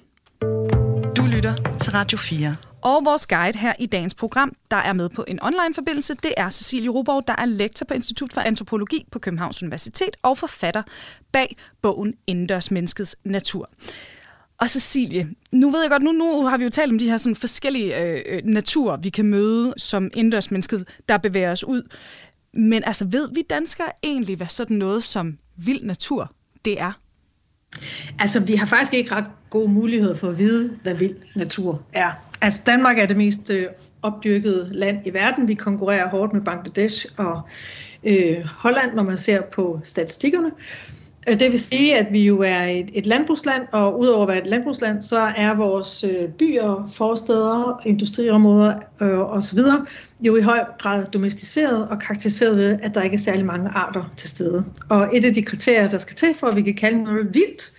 [1.16, 2.71] Du lytter til Radio 4.
[2.82, 6.50] Og vores guide her i dagens program, der er med på en online-forbindelse, det er
[6.50, 10.82] Cecilie Ruborg, der er lektor på Institut for Antropologi på Københavns Universitet og forfatter
[11.32, 13.70] bag bogen Indendørs Menneskets natur.
[14.58, 17.18] Og Cecilie, nu ved jeg godt, nu, nu har vi jo talt om de her
[17.18, 21.82] sådan forskellige øh, øh naturer, vi kan møde som indendørsmennesket, der bevæger os ud.
[22.54, 26.32] Men altså, ved vi danskere egentlig, hvad sådan noget som vild natur
[26.64, 26.92] det er?
[28.18, 32.10] Altså, vi har faktisk ikke ret gode muligheder for at vide, hvad vild natur er.
[32.40, 33.66] Altså, Danmark er det mest øh,
[34.02, 35.48] opdyrkede land i verden.
[35.48, 37.40] Vi konkurrerer hårdt med Bangladesh og
[38.04, 40.46] øh, Holland, når man ser på statistikkerne.
[40.46, 44.28] Øh, Øh, det vil sige, at vi jo er et, et landbrugsland, og udover at
[44.28, 49.58] være et landbrugsland, så er vores øh, byer, forsteder, industriområder øh, osv.
[50.20, 54.12] jo i høj grad domesticeret og karakteriseret ved, at der ikke er særlig mange arter
[54.16, 54.64] til stede.
[54.88, 57.72] Og et af de kriterier, der skal til for, at vi kan kalde noget vildt,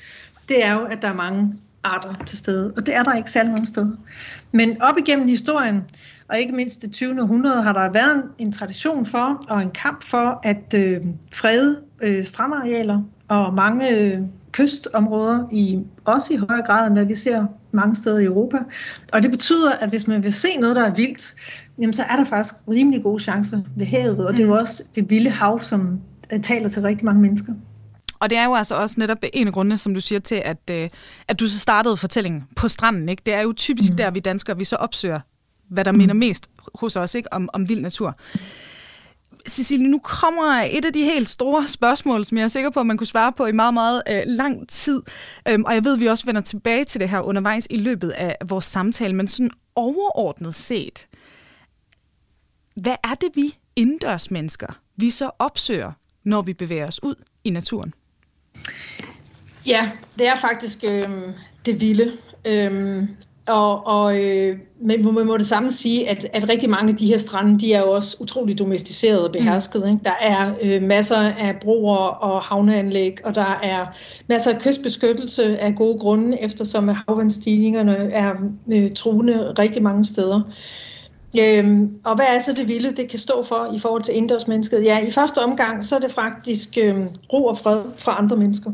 [0.49, 1.53] det er jo, at der er mange
[1.83, 3.91] arter til stede, og det er der ikke særlig mange steder.
[4.51, 5.81] Men op igennem historien,
[6.29, 7.21] og ikke mindst det 20.
[7.21, 11.01] århundrede, har der været en tradition for og en kamp for at øh,
[11.31, 13.01] frede øh, strandarealer
[13.33, 14.19] og mange øh,
[14.51, 18.57] kystområder, i, også i højere grad end hvad vi ser mange steder i Europa.
[19.13, 21.33] Og det betyder, at hvis man vil se noget, der er vildt,
[21.79, 24.59] jamen så er der faktisk rimelig gode chancer ved havet, og det er jo mm.
[24.59, 25.99] også det vilde hav, som
[26.33, 27.53] øh, taler til rigtig mange mennesker.
[28.19, 30.69] Og det er jo altså også netop en af grundene, som du siger til, at,
[30.71, 30.89] øh,
[31.27, 33.09] at du så startede fortællingen på stranden.
[33.09, 33.21] Ikke?
[33.25, 33.97] Det er jo typisk mm.
[33.97, 35.19] der, vi danskere, vi så opsøger,
[35.69, 35.97] hvad der mm.
[35.97, 38.15] minder mest hos os ikke om, om vild natur.
[39.49, 42.85] Cecilie, nu kommer et af de helt store spørgsmål, som jeg er sikker på, at
[42.85, 45.01] man kunne svare på i meget, meget øh, lang tid.
[45.47, 48.09] Øhm, og jeg ved, at vi også vender tilbage til det her undervejs i løbet
[48.09, 51.07] af vores samtale, men sådan overordnet set,
[52.75, 55.91] hvad er det, vi indendørsmennesker, vi så opsøger,
[56.23, 57.93] når vi bevæger os ud i naturen?
[59.67, 61.09] Ja, det er faktisk øh,
[61.65, 62.17] det vilde.
[62.47, 63.03] Øh,
[63.47, 67.07] og, og øh, men man må det samme sige, at, at rigtig mange af de
[67.07, 69.79] her strande, de er jo også utroligt domesticerede og.
[69.79, 69.91] Mm.
[69.91, 69.99] Ikke?
[70.03, 73.85] Der er øh, masser af broer og havneanlæg, og der er
[74.27, 78.33] masser af kystbeskyttelse af gode grunde, eftersom havvandstigningerne er
[78.71, 80.41] øh, truende rigtig mange steder.
[81.39, 84.85] Øhm, og hvad er så det vilde, det kan stå for i forhold til indendørsmennesket?
[84.85, 86.95] Ja, i første omgang, så er det faktisk øh,
[87.33, 88.71] ro og fred fra andre mennesker.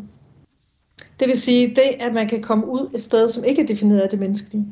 [1.19, 3.99] Det vil sige, det at man kan komme ud et sted, som ikke er defineret
[3.99, 4.65] af det menneskelige.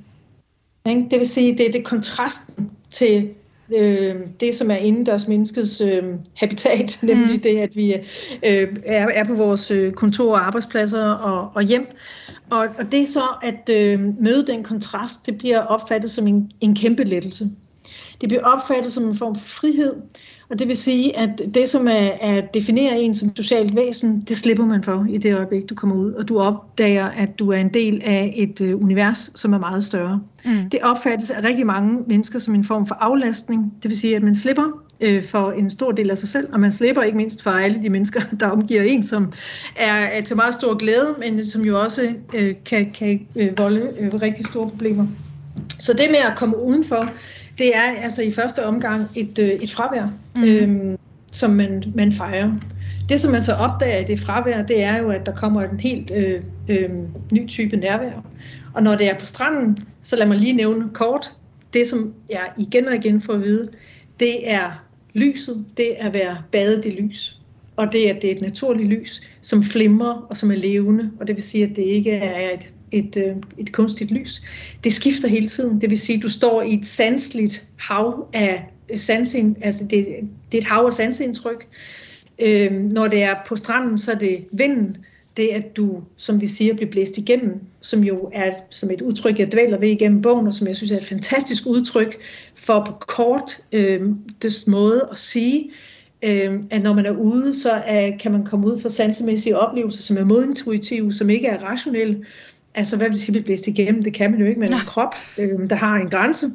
[0.86, 3.30] Det vil sige, det er det kontrasten til
[3.76, 7.08] øh, det, som er indendørs menneskets øh, habitat, mm.
[7.08, 11.62] nemlig det, at vi øh, er, er på vores øh, kontor og arbejdspladser og, og
[11.62, 11.88] hjem.
[12.50, 16.52] Og, og det er så, at øh, møde den kontrast, det bliver opfattet som en,
[16.62, 17.50] en kæmpe lettelse.
[18.22, 19.94] Det bliver opfattet som en form for frihed,
[20.50, 24.38] og det vil sige, at det, som er, er definerer en som socialt væsen, det
[24.38, 27.58] slipper man for i det øjeblik, du kommer ud, og du opdager, at du er
[27.58, 30.22] en del af et øh, univers, som er meget større.
[30.46, 30.70] Mm.
[30.70, 33.74] Det opfattes af rigtig mange mennesker som en form for aflastning.
[33.84, 36.60] Det vil sige, at man slipper øh, for en stor del af sig selv, og
[36.60, 39.32] man slipper ikke mindst for alle de mennesker, der omgiver en, som
[39.76, 43.94] er, er til meget stor glæde, men som jo også øh, kan, kan øh, volde
[44.00, 45.08] øh, rigtig store problemer.
[45.80, 47.10] Så det med at komme udenfor,
[47.58, 50.44] det er altså i første omgang et, øh, et fravær, mm.
[50.44, 50.98] øhm,
[51.32, 52.52] som man, man fejrer.
[53.10, 55.80] Det, som man så opdager i det fravær, det er jo, at der kommer en
[55.80, 56.90] helt øh, øh,
[57.32, 58.26] ny type nærvær.
[58.74, 61.34] Og når det er på stranden, så lad mig lige nævne kort.
[61.74, 63.70] Det, som jeg igen og igen får at vide,
[64.20, 67.40] det er lyset, det er at være badet i lys.
[67.76, 71.12] Og det er, at det er et naturligt lys, som flimrer og som er levende.
[71.20, 74.42] Og det vil sige, at det ikke er et et, øh, et kunstigt lys.
[74.84, 75.82] Det skifter hele tiden.
[75.82, 80.08] Det vil sige, at du står i et sansligt hav af sansin, altså det,
[80.52, 81.68] det er et hav af sansindtryk.
[82.40, 84.98] Øh, når det er på stranden, så er det vinden,
[85.38, 89.40] det at du, som vi siger, bliver blæst igennem, som jo er som et udtryk,
[89.40, 92.18] jeg dvæler ved igennem bogen, og som jeg synes er et fantastisk udtryk
[92.56, 94.02] for på kort øh,
[94.42, 95.72] des måde at sige,
[96.24, 100.02] øh, at når man er ude, så er, kan man komme ud for sansemæssige oplevelser,
[100.02, 102.26] som er modintuitive, som ikke er rationelle,
[102.78, 104.04] Altså, hvad det sige, at blæst igennem?
[104.04, 106.48] Det kan man jo ikke med en krop, øh, der har en grænse.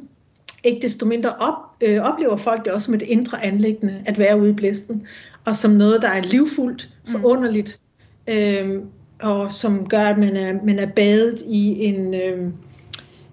[0.64, 4.40] Ikke desto mindre op, øh, oplever folk det også som et indre anlæggende at være
[4.40, 5.06] ude i blæsten,
[5.44, 7.12] og som noget, der er livfuldt, mm.
[7.12, 7.80] forunderligt,
[8.28, 8.80] øh,
[9.20, 12.14] og som gør, at man er, man er badet i en...
[12.14, 12.52] Øh,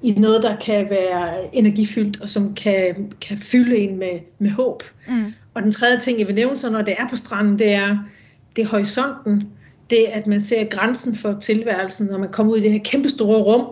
[0.04, 4.84] i noget, der kan være energifyldt, og som kan, kan fylde en med, med håb.
[5.08, 5.34] Mm.
[5.54, 7.98] Og den tredje ting, jeg vil nævne, så når det er på stranden, det er,
[8.56, 9.44] det er horisonten
[9.90, 13.42] det, at man ser grænsen for tilværelsen, når man kommer ud i det her kæmpestore
[13.42, 13.66] rum,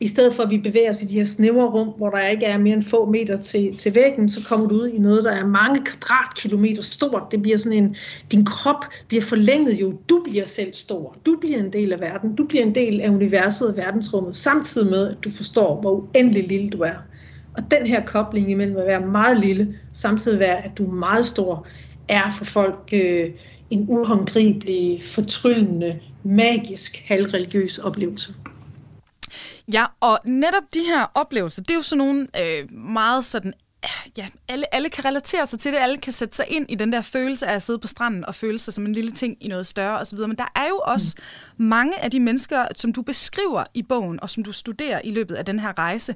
[0.00, 2.46] i stedet for at vi bevæger os i de her snævre rum, hvor der ikke
[2.46, 5.32] er mere end få meter til, til væggen, så kommer du ud i noget, der
[5.32, 7.22] er mange kvadratkilometer stort.
[7.30, 7.96] Det bliver sådan en,
[8.32, 9.92] din krop bliver forlænget jo.
[10.08, 11.16] Du bliver selv stor.
[11.26, 12.36] Du bliver en del af verden.
[12.36, 16.48] Du bliver en del af universet og verdensrummet, samtidig med, at du forstår, hvor uendelig
[16.48, 16.96] lille du er.
[17.56, 21.26] Og den her kobling imellem at være meget lille, samtidig være, at du er meget
[21.26, 21.66] stor,
[22.08, 23.30] er for folk øh,
[23.70, 28.34] en uhåndgribelig, fortryllende, magisk, halvreligiøs oplevelse.
[29.72, 33.52] Ja, og netop de her oplevelser, det er jo sådan nogle øh, meget sådan
[34.16, 36.92] ja, alle, alle kan relatere sig til det, alle kan sætte sig ind i den
[36.92, 39.48] der følelse af at sidde på stranden og føle sig som en lille ting i
[39.48, 40.18] noget større osv.
[40.18, 41.14] Men der er jo også
[41.56, 41.64] mm.
[41.64, 45.34] mange af de mennesker, som du beskriver i bogen, og som du studerer i løbet
[45.34, 46.14] af den her rejse,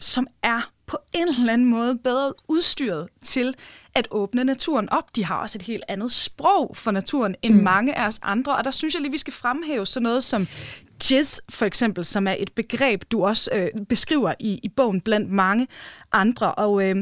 [0.00, 3.54] som er på en eller anden måde bedre udstyret til
[3.94, 5.16] at åbne naturen op.
[5.16, 7.62] De har også et helt andet sprog for naturen end mm.
[7.62, 10.46] mange af os andre, og der synes jeg lige, vi skal fremhæve sådan noget som
[11.10, 15.30] jizz for eksempel, som er et begreb, du også øh, beskriver i, i bogen blandt
[15.30, 15.66] mange
[16.12, 16.54] andre.
[16.54, 16.96] Og øh,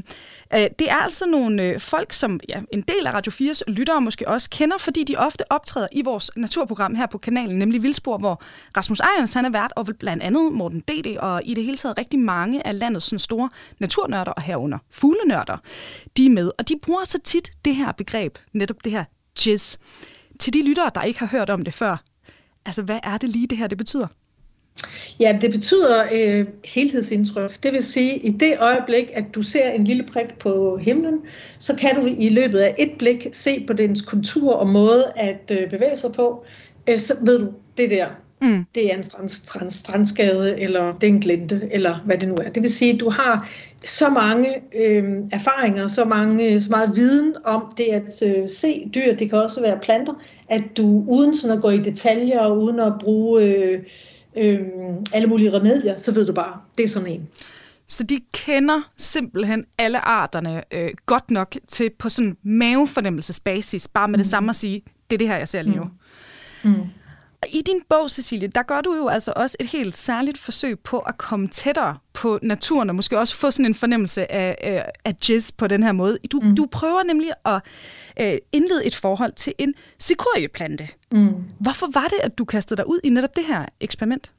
[0.55, 4.01] øh, det er altså nogle øh, folk, som ja, en del af Radio 4's lyttere
[4.01, 8.19] måske også kender, fordi de ofte optræder i vores naturprogram her på kanalen, nemlig Vildspor,
[8.19, 8.43] hvor
[8.77, 11.17] Rasmus Ejers han er vært, og blandt andet Morten D.D.
[11.19, 15.57] og i det hele taget rigtig mange af landets sådan store naturnørder og herunder fuglenørder,
[16.17, 16.51] de er med.
[16.59, 19.05] Og de bruger så tit det her begreb, netop det her
[19.47, 19.77] jizz.
[20.41, 21.97] Til de lyttere, der ikke har hørt om det før,
[22.67, 24.07] Altså, hvad er det lige, det her det betyder?
[25.21, 27.63] Ja, det betyder øh, helhedsindtryk.
[27.63, 31.21] Det vil sige, i det øjeblik, at du ser en lille prik på himlen,
[31.59, 35.51] så kan du i løbet af et blik se på dens kontur og måde at
[35.61, 36.45] øh, bevæge sig på.
[36.89, 38.07] Øh, så ved du, det der,
[38.43, 38.65] mm.
[38.75, 42.35] det er en strand, strand, strandskade, eller det er en glente, eller hvad det nu
[42.35, 42.51] er.
[42.51, 43.49] Det vil sige, at du har
[43.85, 49.15] så mange øh, erfaringer, så, mange, så meget viden om det at øh, se dyr,
[49.17, 50.13] det kan også være planter,
[50.49, 53.83] at du uden sådan at gå i detaljer, og uden at bruge øh,
[54.37, 54.61] øh,
[55.13, 57.29] alle mulige remedier, så ved du bare, det er sådan en.
[57.89, 64.19] Så de kender simpelthen alle arterne øh, godt nok til på sådan mavefornemmelsesbasis, bare med
[64.19, 64.23] mm.
[64.23, 65.85] det samme at sige, det er det her, jeg ser lige nu.
[66.65, 66.71] Mm.
[66.71, 66.77] Mm.
[67.53, 70.99] I din bog, Cecilie, der gør du jo altså også et helt særligt forsøg på
[70.99, 75.53] at komme tættere på naturen, og måske også få sådan en fornemmelse af, af, jizz
[75.53, 76.19] på den her måde.
[76.33, 76.57] Du, mm.
[76.57, 77.61] du prøver nemlig at
[78.21, 80.89] øh, indlede et forhold til en cikorieplante.
[81.13, 81.35] Mm.
[81.59, 84.31] Hvorfor var det, at du kastede dig ud i netop det her eksperiment?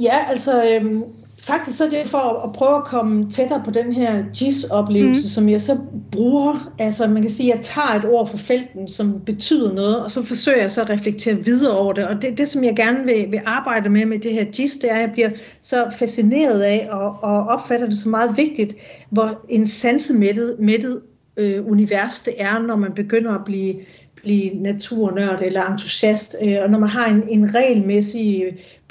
[0.00, 1.04] Ja, altså øhm,
[1.46, 5.28] faktisk så er det for at prøve at komme tættere på den her GIS-oplevelse, mm.
[5.28, 5.78] som jeg så
[6.12, 6.72] bruger.
[6.78, 10.10] Altså man kan sige, at jeg tager et ord fra felten, som betyder noget, og
[10.10, 12.08] så forsøger jeg så at reflektere videre over det.
[12.08, 14.90] Og det, det som jeg gerne vil, vil arbejde med med det her GIS, det
[14.90, 15.30] er, at jeg bliver
[15.62, 18.76] så fascineret af og, og opfatter det så meget vigtigt,
[19.10, 21.00] hvor en sansemættet mættet,
[21.36, 23.74] øh, univers det er, når man begynder at blive
[24.24, 28.44] blive naturnørd eller entusiast, øh, og når man har en, en regelmæssig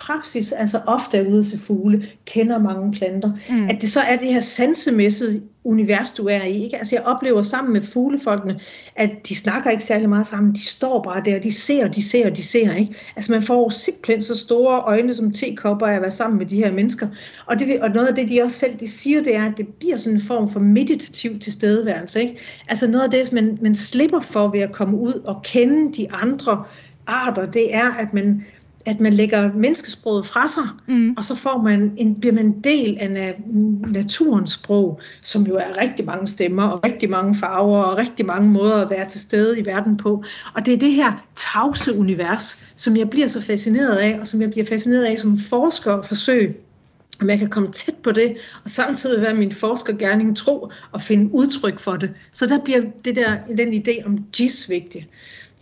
[0.08, 3.70] praksis, altså ofte er ude til fugle, kender mange planter, mm.
[3.70, 6.64] at det så er det her sansemæssige univers, du er i.
[6.64, 6.78] Ikke?
[6.78, 8.60] Altså jeg oplever sammen med fuglefolkene,
[8.96, 12.30] at de snakker ikke særlig meget sammen, de står bare der, de ser, de ser,
[12.30, 12.76] de ser.
[12.76, 12.96] Ikke?
[13.16, 16.56] Altså man får simpelthen så store øjne som tekopper af at være sammen med de
[16.56, 17.08] her mennesker.
[17.46, 19.68] Og, det, og noget af det, de også selv de siger, det er, at det
[19.68, 22.22] bliver sådan en form for meditativ tilstedeværelse.
[22.22, 22.38] Ikke?
[22.68, 26.12] Altså noget af det, man, man slipper for ved at komme ud og kende de
[26.12, 26.64] andre
[27.08, 28.44] arter, det er, at man
[28.86, 31.14] at man lægger menneskesproget fra sig, mm.
[31.18, 33.36] og så får man en, bliver man en del af
[33.88, 38.50] naturens sprog, som jo er rigtig mange stemmer, og rigtig mange farver, og rigtig mange
[38.50, 40.24] måder at være til stede i verden på.
[40.54, 44.42] Og det er det her tavse univers, som jeg bliver så fascineret af, og som
[44.42, 46.60] jeg bliver fascineret af som forsker og forsøg
[47.22, 51.34] om jeg kan komme tæt på det, og samtidig være min forskergærning tro og finde
[51.34, 52.10] udtryk for det.
[52.32, 55.08] Så der bliver det der, den idé om GIS vigtig.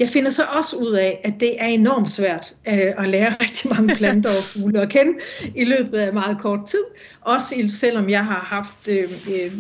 [0.02, 3.70] Jeg finder så også ud af, at det er enormt svært øh, at lære rigtig
[3.70, 5.14] mange planter og fugle at kende
[5.56, 6.84] i løbet af meget kort tid.
[7.22, 9.52] Også selvom jeg har haft øh, øh,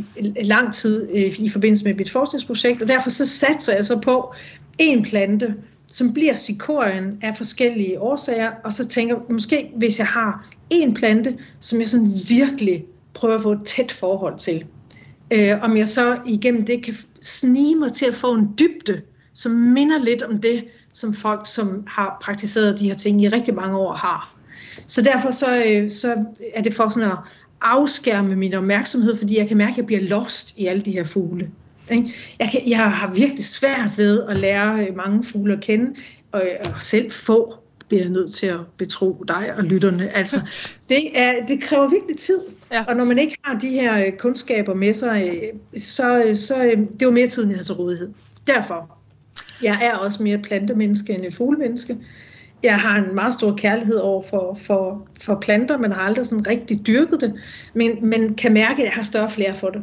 [0.43, 4.33] lang tid øh, i forbindelse med mit forskningsprojekt, og derfor så satser jeg så på
[4.77, 5.55] en plante,
[5.87, 10.93] som bliver cikorien af forskellige årsager, og så tænker jeg, måske hvis jeg har en
[10.93, 14.65] plante, som jeg sådan virkelig prøver at få et tæt forhold til,
[15.33, 19.01] øh, om jeg så igennem det kan snige mig til at få en dybde
[19.33, 20.63] som minder lidt om det,
[20.93, 24.35] som folk, som har praktiseret de her ting i rigtig mange år, har.
[24.87, 27.17] Så derfor så, øh, så er det for sådan at
[27.61, 31.03] afskærme min opmærksomhed, fordi jeg kan mærke, at jeg bliver lost i alle de her
[31.03, 31.49] fugle.
[32.39, 35.95] Jeg, kan, jeg har virkelig svært ved at lære øh, mange fugle at kende,
[36.31, 37.55] og, og selv få
[37.87, 40.09] bliver jeg nødt til at betro dig og lytterne.
[40.15, 40.41] Altså,
[40.89, 42.39] det, er, det kræver virkelig tid.
[42.71, 42.85] Ja.
[42.87, 45.41] Og når man ikke har de her øh, kundskaber med sig,
[45.77, 46.55] så, så
[46.91, 48.09] det er jo mere tid, end jeg har til rådighed.
[48.47, 49.00] Derfor
[49.63, 51.97] jeg er også mere plantemenneske end et fuglemenneske.
[52.63, 56.47] Jeg har en meget stor kærlighed over for, for, for planter, men har aldrig sådan
[56.47, 57.33] rigtig dyrket det,
[57.73, 59.81] men, men kan mærke, at jeg har større flere for det.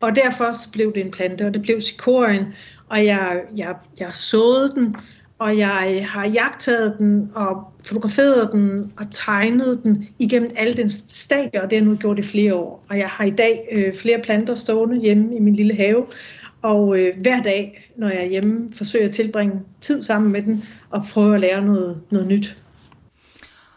[0.00, 2.44] Og derfor så blev det en plante, og det blev sikorien,
[2.88, 4.96] og jeg, jeg, jeg såede den,
[5.38, 11.62] og jeg har jagtet den, og fotograferet den, og tegnet den igennem alle den stadier,
[11.62, 12.84] og det har nu gjort i flere år.
[12.90, 16.06] Og jeg har i dag øh, flere planter stående hjemme i min lille have,
[16.62, 20.42] og øh, hver dag, når jeg er hjemme, forsøger jeg at tilbringe tid sammen med
[20.42, 22.56] den og prøve at lære noget, noget nyt.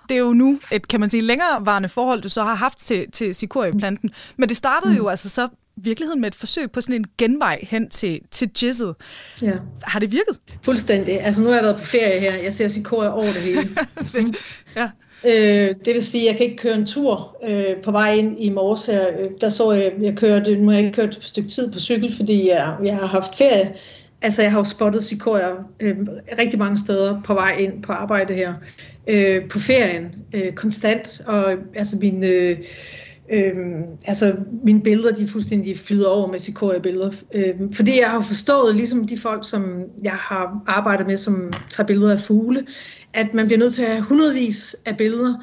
[0.10, 3.12] Det er jo nu et, kan man sige, længerevarende forhold, du så har haft til,
[3.12, 4.10] til sikorieplanten.
[4.38, 4.98] Men det startede mm.
[4.98, 8.96] jo altså så virkeligheden med et forsøg på sådan en genvej hen til, til jizzet.
[9.42, 9.54] Ja.
[9.84, 10.40] Har det virket?
[10.64, 11.22] Fuldstændig.
[11.22, 12.36] Altså nu har jeg været på ferie her.
[12.36, 13.70] Jeg ser sikorier over det hele.
[14.76, 14.90] ja.
[15.26, 18.40] Øh, det vil sige, at jeg kan ikke køre en tur øh, på vej ind
[18.40, 18.86] i morges.
[18.86, 21.72] Her, øh, der så jeg, jeg kørte, nu har jeg ikke kørt et stykke tid
[21.72, 23.76] på cykel, fordi jeg, jeg har haft ferie.
[24.22, 25.98] Altså, jeg har jo spottet sikorier øh,
[26.40, 28.54] rigtig mange steder på vej ind på arbejde her.
[29.08, 31.22] Øh, på ferien, øh, konstant.
[31.26, 32.24] Og altså, min...
[32.24, 32.58] Øh,
[33.32, 37.12] Øhm, altså mine billeder, de fuldstændig flyder over med Sikoria-billeder.
[37.34, 41.88] Øhm, fordi jeg har forstået, ligesom de folk, som jeg har arbejdet med, som tager
[41.88, 42.66] billeder af fugle,
[43.14, 45.36] at man bliver nødt til at have hundredvis af billeder,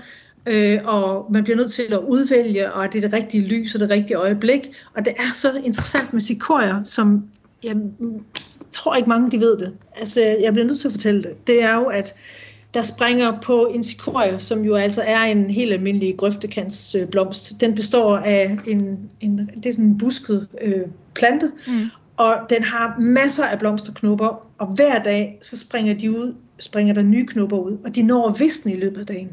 [0.47, 3.75] øh, og man bliver nødt til at udvælge, og at det er det rigtige lys
[3.75, 4.71] og det rigtige øjeblik.
[4.95, 7.25] Og det er så interessant med Sikoria, som
[7.65, 7.77] jeg
[8.73, 9.73] tror ikke mange de ved det.
[9.97, 11.47] Altså, jeg bliver nødt til at fortælle det.
[11.47, 12.15] Det er jo, at
[12.75, 17.61] der springer på en cikoria, som jo altså er en helt almindelig grøftekantsblomst.
[17.61, 20.83] Den består af en, en, det er sådan en busket øh,
[21.15, 21.73] plante, mm.
[22.17, 27.03] og den har masser af blomsterknopper, og hver dag så springer de ud springer der
[27.03, 29.29] nye knopper ud, og de når visne i løbet af dagen.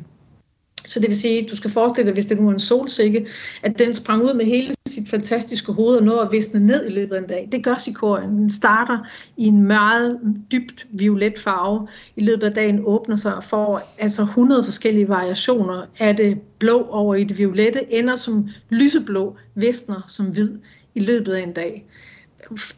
[0.86, 3.28] Så det vil sige, at du skal forestille dig, hvis det nu er en solsikke,
[3.64, 4.75] at den sprang ud med hele
[5.06, 7.50] sit fantastiske hoved og når at visne ned i løbet af en dag.
[7.52, 8.30] Det gør sikorien.
[8.30, 8.98] Den starter
[9.38, 10.20] i en meget
[10.52, 11.88] dybt violet farve.
[12.16, 16.84] I løbet af dagen åbner sig og får altså 100 forskellige variationer af det blå
[16.84, 20.52] over i det violette, ender som lyseblå, visner som hvid
[20.96, 21.86] i løbet af en dag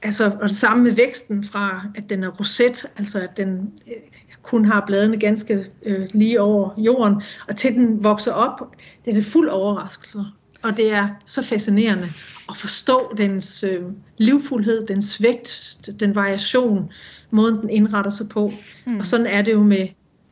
[0.03, 3.93] altså, og det samme med væksten fra, at den er roset, altså at den øh,
[4.41, 9.15] kun har bladene ganske øh, lige over jorden, og til den vokser op, det er
[9.15, 10.19] det fuld overraskelse.
[10.63, 12.09] Og det er så fascinerende
[12.49, 13.81] at forstå dens øh,
[14.17, 16.91] livfuldhed, dens vægt, den variation,
[17.31, 18.53] måden den indretter sig på.
[18.85, 18.99] Mm.
[18.99, 19.87] Og sådan er det jo med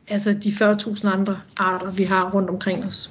[0.08, 3.10] altså de 40.000 andre arter, vi har rundt omkring os.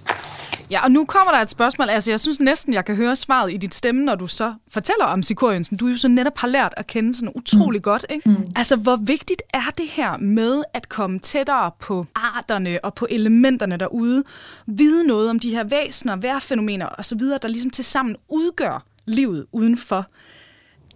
[0.72, 1.90] Ja, og nu kommer der et spørgsmål.
[1.90, 5.06] Altså, jeg synes næsten, jeg kan høre svaret i dit stemme, når du så fortæller
[5.06, 7.84] om sikorien, som du jo så netop har lært at kende sådan utrolig mm.
[7.84, 8.06] godt.
[8.10, 8.30] Ikke?
[8.30, 8.52] Mm.
[8.56, 13.78] Altså, hvor vigtigt er det her med at komme tættere på arterne og på elementerne
[13.78, 14.24] derude,
[14.68, 20.06] vide noget om de her væsener, vejrfænomener osv., der ligesom til sammen udgør livet udenfor.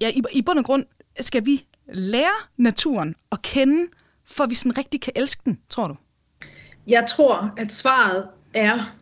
[0.02, 0.86] Ja, i, i bund og grund
[1.20, 3.88] skal vi lære naturen at kende,
[4.28, 5.96] for vi sådan rigtig kan elske den, tror du?
[6.88, 8.99] Jeg tror, at svaret er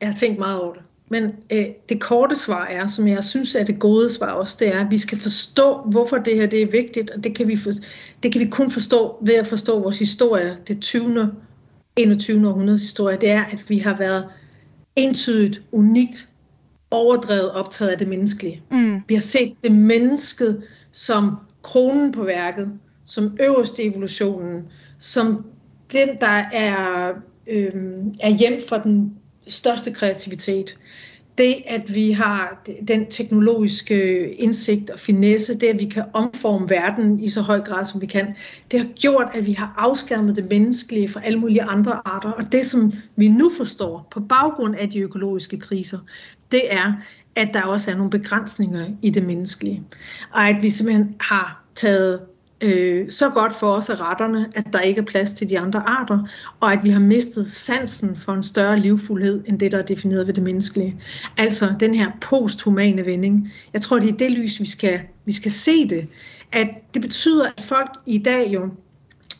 [0.00, 0.82] jeg har tænkt meget over det.
[1.10, 4.74] Men øh, det korte svar er, som jeg synes er det gode svar også, det
[4.74, 7.56] er, at vi skal forstå, hvorfor det her det er vigtigt, og det kan vi,
[7.56, 7.70] for,
[8.22, 11.32] det kan vi kun forstå ved at forstå vores historie, det 20.
[11.96, 12.48] 21.
[12.48, 14.24] århundredes historie, det er, at vi har været
[14.96, 16.28] entydigt, unikt,
[16.90, 18.62] overdrevet optaget af det menneskelige.
[18.70, 19.02] Mm.
[19.08, 22.72] Vi har set det mennesket som kronen på værket,
[23.04, 24.62] som øverste evolutionen,
[24.98, 25.44] som
[25.92, 27.12] den, der er,
[27.46, 27.72] øh,
[28.20, 29.14] er hjem for den
[29.46, 30.78] største kreativitet.
[31.38, 37.20] Det, at vi har den teknologiske indsigt og finesse, det, at vi kan omforme verden
[37.20, 38.34] i så høj grad, som vi kan,
[38.70, 42.30] det har gjort, at vi har afskærmet det menneskelige fra alle mulige andre arter.
[42.30, 45.98] Og det, som vi nu forstår på baggrund af de økologiske kriser,
[46.50, 46.92] det er,
[47.36, 49.82] at der også er nogle begrænsninger i det menneskelige.
[50.32, 52.20] Og at vi simpelthen har taget
[52.60, 55.82] øh, så godt for os af retterne, at der ikke er plads til de andre
[55.86, 56.18] arter,
[56.60, 60.26] og at vi har mistet sansen for en større livfuldhed, end det, der er defineret
[60.26, 60.96] ved det menneskelige.
[61.36, 63.52] Altså den her posthumane vending.
[63.72, 66.08] Jeg tror, det er det lys, vi skal, vi skal se det.
[66.52, 68.68] At det betyder, at folk i dag jo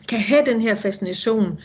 [0.08, 1.58] kan have den her fascination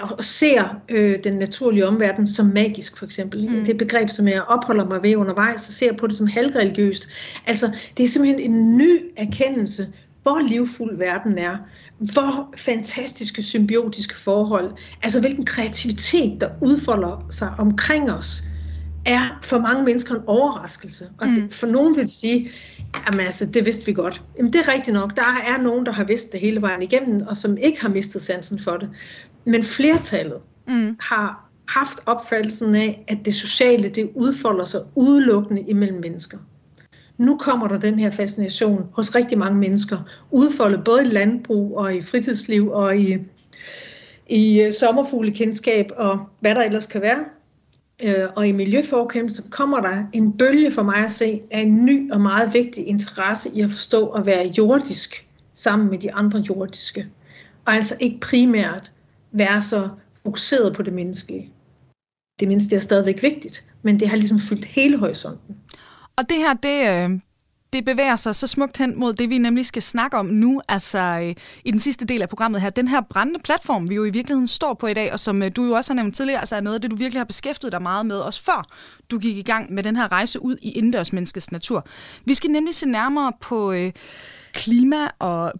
[0.00, 3.48] og ser øh, den naturlige omverden som magisk, for eksempel.
[3.48, 3.64] Mm.
[3.64, 7.08] Det begreb, som jeg opholder mig ved undervejs, og ser på det som halvreligiøst.
[7.46, 9.86] Altså, det er simpelthen en ny erkendelse
[10.28, 11.56] hvor livfuld verden er,
[11.98, 18.42] hvor fantastiske symbiotiske forhold, altså hvilken kreativitet, der udfolder sig omkring os,
[19.06, 21.08] er for mange mennesker en overraskelse.
[21.18, 21.50] Og det, mm.
[21.50, 22.50] for nogen vil sige,
[23.06, 24.22] jamen altså, det vidste vi godt.
[24.38, 27.26] Jamen det er rigtigt nok, der er nogen, der har vidst det hele vejen igennem,
[27.26, 28.88] og som ikke har mistet sansen for det.
[29.44, 30.38] Men flertallet
[30.68, 30.96] mm.
[31.00, 36.38] har haft opfattelsen af, at det sociale, det udfolder sig udelukkende imellem mennesker
[37.18, 39.98] nu kommer der den her fascination hos rigtig mange mennesker,
[40.30, 43.16] udfoldet både i landbrug og i fritidsliv og i,
[44.28, 47.24] i øh, sommerfuglekendskab og hvad der ellers kan være.
[48.02, 52.12] Øh, og i miljøforkæmpelse kommer der en bølge for mig at se af en ny
[52.12, 57.06] og meget vigtig interesse i at forstå at være jordisk sammen med de andre jordiske.
[57.64, 58.92] Og altså ikke primært
[59.32, 59.88] være så
[60.22, 61.50] fokuseret på det menneskelige.
[62.40, 65.56] Det menneskelige er stadigvæk vigtigt, men det har ligesom fyldt hele horisonten.
[66.18, 67.20] Og det her, det, øh,
[67.72, 70.98] det bevæger sig så smukt hen mod det, vi nemlig skal snakke om nu, altså
[70.98, 72.70] øh, i den sidste del af programmet her.
[72.70, 75.50] Den her brændende platform, vi jo i virkeligheden står på i dag, og som øh,
[75.56, 77.72] du jo også har nævnt tidligere, altså er noget af det, du virkelig har beskæftiget
[77.72, 78.66] dig meget med, også før
[79.10, 81.86] du gik i gang med den her rejse ud i indendørsmenneskets natur.
[82.24, 83.92] Vi skal nemlig se nærmere på øh,
[84.52, 85.52] klima- og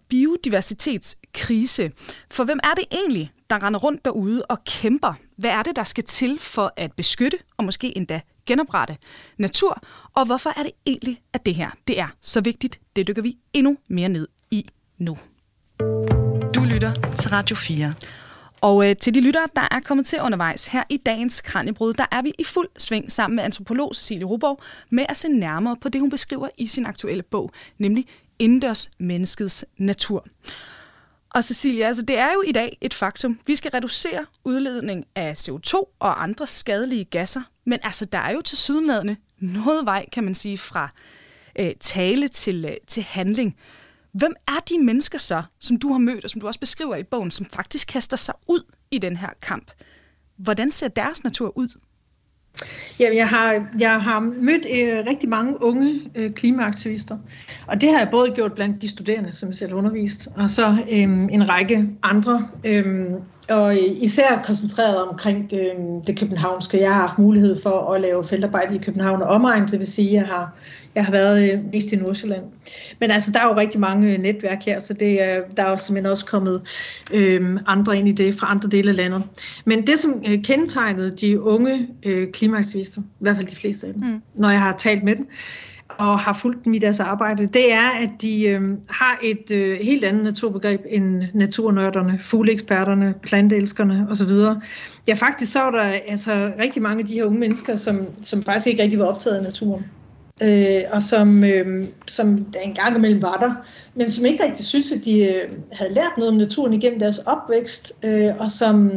[1.33, 1.91] biodiversitetskrise.
[2.31, 5.13] For hvem er det egentlig, der render rundt derude og kæmper?
[5.37, 8.97] Hvad er det, der skal til for at beskytte og måske endda genoprette
[9.37, 9.81] natur,
[10.13, 12.79] og hvorfor er det egentlig, at det her det er så vigtigt?
[12.95, 15.17] Det dykker vi endnu mere ned i nu.
[16.55, 17.93] Du lytter til Radio 4.
[18.61, 22.05] Og øh, til de lyttere, der er kommet til undervejs her i dagens Kranjebrud, der
[22.11, 25.89] er vi i fuld sving sammen med antropolog Cecilie Ruborg med at se nærmere på
[25.89, 28.05] det, hun beskriver i sin aktuelle bog, nemlig
[28.39, 30.25] Indendørs menneskets natur.
[31.35, 33.39] Og Cecilia, altså det er jo i dag et faktum.
[33.45, 38.41] Vi skal reducere udledning af CO2 og andre skadelige gasser, men altså der er jo
[38.41, 40.89] til sydenladende noget vej, kan man sige, fra
[41.59, 43.55] øh, tale til, øh, til handling.
[44.11, 47.03] Hvem er de mennesker så, som du har mødt, og som du også beskriver i
[47.03, 49.71] bogen, som faktisk kaster sig ud i den her kamp?
[50.37, 51.69] Hvordan ser deres natur ud?
[52.99, 57.17] Jamen, jeg har, jeg har mødt øh, rigtig mange unge øh, klimaaktivister,
[57.67, 60.77] og det har jeg både gjort blandt de studerende, som jeg selv undervist, og så
[60.91, 63.05] øh, en række andre, øh,
[63.49, 65.75] og især koncentreret omkring øh,
[66.07, 66.81] det københavnske.
[66.81, 70.09] Jeg har haft mulighed for at lave feltarbejde i København og omegn, det vil sige,
[70.09, 70.53] at jeg har
[70.95, 72.43] jeg har været øh, mest i Nordsjælland.
[72.99, 75.77] Men altså, der er jo rigtig mange netværk her, så det er, der er jo
[75.77, 76.61] simpelthen også kommet
[77.13, 79.23] øh, andre ind i det fra andre dele af landet.
[79.65, 83.93] Men det, som øh, kendetegnede de unge øh, klimaaktivister, i hvert fald de fleste af
[83.93, 84.21] dem, mm.
[84.35, 85.27] når jeg har talt med dem,
[85.97, 89.77] og har fulgt dem i deres arbejde, det er, at de øh, har et øh,
[89.81, 94.31] helt andet naturbegreb end naturnørderne, fugleeksperterne, planteelskerne osv.
[95.07, 98.43] Ja, faktisk så var der altså rigtig mange af de her unge mennesker, som, som
[98.43, 99.85] faktisk ikke rigtig var optaget af naturen
[100.41, 103.53] øh, og som, øh, som der en gang imellem var der,
[103.95, 107.17] men som ikke rigtig synes, at de øh, havde lært noget om naturen igennem deres
[107.17, 108.91] opvækst, øh, og som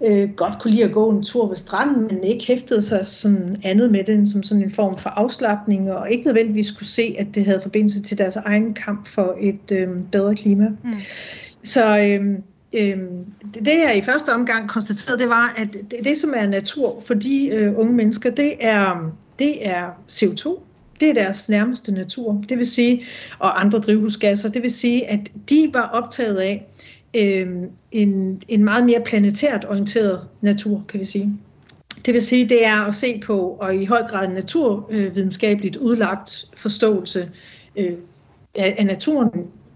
[0.00, 3.56] øh, godt kunne lide at gå en tur ved stranden, men ikke hæftede sig sådan
[3.64, 7.26] andet med den som sådan en form for afslappning, og ikke nødvendigvis kunne se, at
[7.34, 10.68] det havde forbindelse til deres egen kamp for et øh, bedre klima.
[10.68, 10.92] Mm.
[11.64, 12.38] Så øh,
[12.72, 12.98] øh,
[13.54, 17.14] det jeg i første omgang konstaterede, det var, at det, det som er natur for
[17.14, 20.67] de øh, unge mennesker, det er, det er CO2,
[21.00, 23.04] det er deres nærmeste natur, det vil sige,
[23.38, 24.48] og andre drivhusgasser.
[24.48, 26.66] Det vil sige, at de var optaget af
[27.14, 27.48] øh,
[27.92, 31.38] en, en meget mere planetært orienteret natur, kan vi sige.
[32.06, 37.30] Det vil sige, det er at se på, og i høj grad naturvidenskabeligt udlagt forståelse
[37.76, 37.92] øh,
[38.54, 39.30] af naturen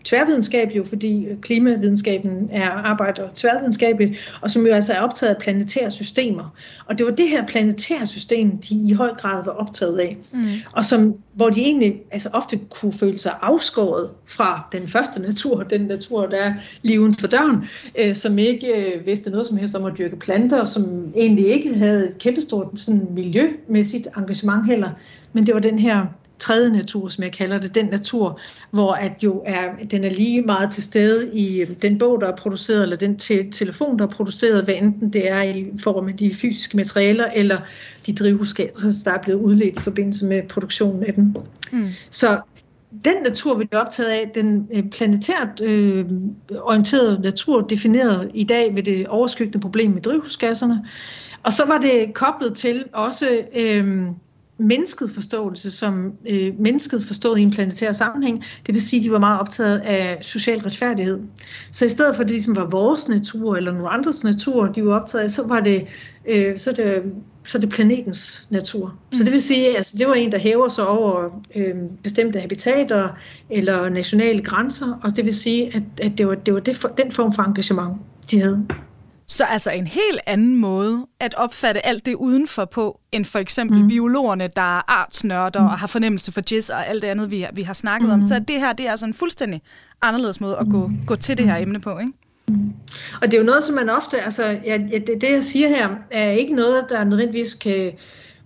[0.05, 5.91] tværvidenskabelig, jo, fordi klimavidenskaben er arbejder tværvidenskabeligt, og som jo altså er optaget af planetære
[5.91, 6.55] systemer.
[6.87, 10.41] Og det var det her planetære system, de i høj grad var optaget af, mm.
[10.73, 15.63] og som, hvor de egentlig altså ofte kunne føle sig afskåret fra den første natur,
[15.63, 17.65] den natur, der er liven for døren,
[17.99, 21.75] øh, som ikke øh, vidste noget som helst om at dyrke planter, som egentlig ikke
[21.75, 24.91] havde et kæmpestort sådan, miljø med sit engagement heller,
[25.33, 26.07] men det var den her
[26.39, 30.43] tredje natur, som jeg kalder det, den natur, hvor at jo er, den er lige
[30.43, 34.11] meget til stede i den bog, der er produceret, eller den te- telefon, der er
[34.11, 37.59] produceret, hvad enten det er i form af de fysiske materialer, eller
[38.07, 41.37] de drivhusgasser, der er blevet udledt i forbindelse med produktionen af den.
[41.73, 41.89] Mm.
[42.11, 42.41] Så
[43.05, 46.05] den natur, vi er optaget af, den øh, planetært øh,
[46.61, 50.85] orienterede natur, defineret i dag ved det overskyggende problem med drivhusgasserne.
[51.43, 54.07] Og så var det koblet til også øh,
[54.63, 58.45] mennesket forståelse som øh, mennesket forstået i en planetær sammenhæng.
[58.67, 61.21] Det vil sige, at de var meget optaget af social retfærdighed.
[61.73, 64.87] Så i stedet for, at det ligesom var vores natur eller nogle andres natur, de
[64.87, 65.87] var optaget af, så var det,
[66.29, 67.03] øh, så det,
[67.47, 68.87] så det planetens natur.
[69.13, 69.19] Mm.
[69.19, 72.41] Så det vil sige, at altså, det var en, der hæver sig over øh, bestemte
[72.41, 73.09] habitater
[73.51, 76.89] eller nationale grænser, og det vil sige, at, at det var, det var det for,
[76.89, 77.97] den form for engagement,
[78.31, 78.67] de havde.
[79.27, 83.83] Så altså en helt anden måde at opfatte alt det udenfor på, end for eksempel
[83.83, 83.89] mm.
[83.89, 85.67] biologerne, der er artsnørder mm.
[85.67, 88.15] og har fornemmelse for jizz og alt det andet, vi, vi har snakket mm.
[88.23, 88.27] om.
[88.27, 89.63] Så det her, det er altså en fuldstændig
[90.03, 90.97] anderledes måde at gå, mm.
[91.07, 92.13] gå til det her emne på, ikke?
[92.49, 92.73] Mm.
[93.23, 95.89] Og det er jo noget, som man ofte, altså ja, det, det jeg siger her,
[96.11, 97.93] er ikke noget, der nødvendigvis kan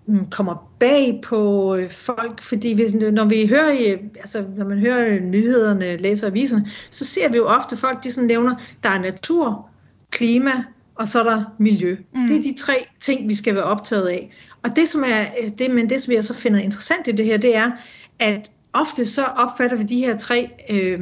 [0.07, 5.21] mm, kommer bag på øh, folk, fordi hvis, når vi hører, altså når man hører
[5.21, 9.71] nyhederne, læser aviserne, så ser vi jo ofte folk, de sådan nævner, der er natur,
[10.17, 10.65] klima,
[10.95, 11.97] og så er der miljø.
[12.15, 12.27] Mm.
[12.29, 14.31] Det er de tre ting, vi skal være optaget af.
[14.63, 15.25] Og det, som er,
[15.59, 17.71] det, men det, som jeg så finder interessant i det her, det er,
[18.19, 21.01] at ofte så opfatter vi de her tre øh,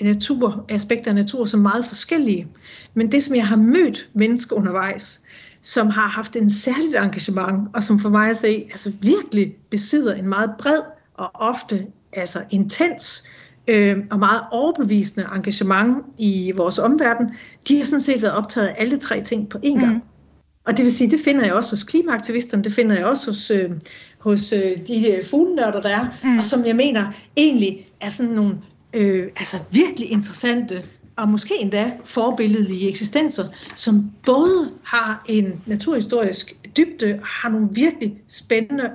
[0.00, 2.48] natur, aspekter af natur som meget forskellige.
[2.94, 5.20] Men det, som jeg har mødt mennesker undervejs,
[5.62, 10.14] som har haft en særligt engagement, og som for mig at se, altså virkelig besidder
[10.14, 10.80] en meget bred
[11.14, 13.41] og ofte altså intens øh,
[14.10, 17.26] og meget overbevisende engagement i vores omverden,
[17.68, 19.94] de har sådan set været optaget af alle tre ting på én gang.
[19.94, 20.02] Mm.
[20.64, 23.50] Og det vil sige, det finder jeg også hos klimaaktivisterne, det finder jeg også hos,
[23.50, 23.70] øh,
[24.18, 26.38] hos øh, de øh, fuglenørder, der er, mm.
[26.38, 28.58] og som jeg mener egentlig er sådan nogle
[28.94, 30.82] øh, altså virkelig interessante
[31.16, 33.44] og måske endda forbilledlige eksistenser,
[33.74, 38.90] som både har en naturhistorisk dybde og har nogle virkelig spændende,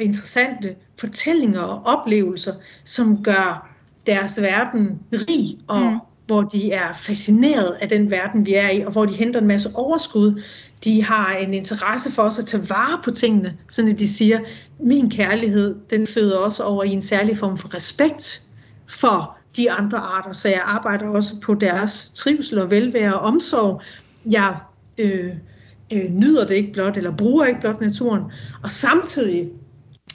[0.00, 2.52] interessante fortællinger og oplevelser,
[2.84, 3.67] som gør
[4.08, 5.98] deres verden rig, og mm.
[6.26, 9.46] hvor de er fascineret af den verden, vi er i, og hvor de henter en
[9.46, 10.42] masse overskud.
[10.84, 14.40] De har en interesse for os at tage vare på tingene, sådan at de siger,
[14.80, 18.42] min kærlighed, den føder også over i en særlig form for respekt
[18.88, 23.82] for de andre arter, så jeg arbejder også på deres trivsel og velvære og omsorg.
[24.30, 24.56] Jeg
[24.98, 25.32] øh,
[25.92, 28.22] øh, nyder det ikke blot, eller bruger ikke blot naturen,
[28.62, 29.48] og samtidig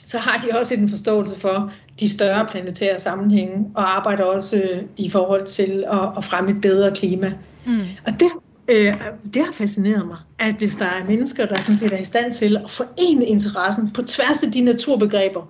[0.04, 4.82] så har de også en forståelse for de større planetære sammenhænge, og arbejder også øh,
[4.96, 7.32] i forhold til at, at fremme et bedre klima.
[7.66, 7.80] Mm.
[8.06, 8.28] Og det,
[8.68, 8.94] øh,
[9.34, 12.32] det har fascineret mig, at hvis der er mennesker, der sådan set er i stand
[12.32, 15.48] til at forene interessen på tværs af de naturbegreber,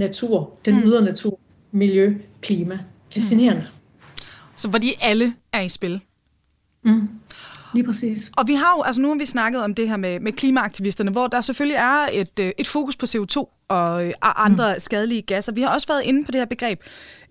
[0.00, 0.82] natur, den mm.
[0.82, 1.38] ydre natur,
[1.72, 2.78] miljø, klima,
[3.14, 3.62] fascinerende.
[3.62, 4.22] Mm.
[4.56, 6.00] Så hvor de alle er i spil.
[6.84, 7.08] Mm.
[7.74, 8.30] Lige præcis.
[8.36, 11.10] Og vi har jo, altså nu har vi snakket om det her med, med klimaaktivisterne,
[11.10, 14.80] hvor der selvfølgelig er et, øh, et fokus på CO2 og, øh, og andre mm.
[14.80, 15.52] skadelige gasser.
[15.52, 16.80] Vi har også været inde på det her begreb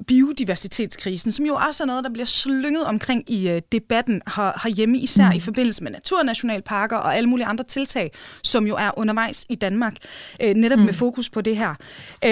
[0.08, 4.98] biodiversitetskrisen, som jo også er noget, der bliver slynget omkring i uh, debatten her, herhjemme,
[4.98, 5.36] især mm.
[5.36, 8.12] i forbindelse med naturnationalparker og alle mulige andre tiltag,
[8.44, 9.96] som jo er undervejs i Danmark,
[10.44, 10.86] uh, netop mm.
[10.86, 11.76] med fokus på det her.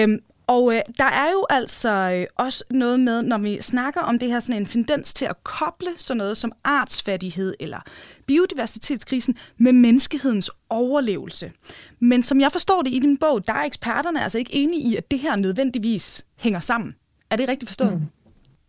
[0.04, 4.18] Um, og øh, der er jo altså øh, også noget med, når vi snakker om
[4.18, 7.78] det her, sådan en tendens til at koble sådan noget som artsfattighed eller
[8.26, 11.52] biodiversitetskrisen med menneskehedens overlevelse.
[12.00, 14.96] Men som jeg forstår det i din bog, der er eksperterne altså ikke enige i,
[14.96, 16.94] at det her nødvendigvis hænger sammen.
[17.30, 17.92] Er det rigtigt forstået?
[17.92, 18.00] Mm.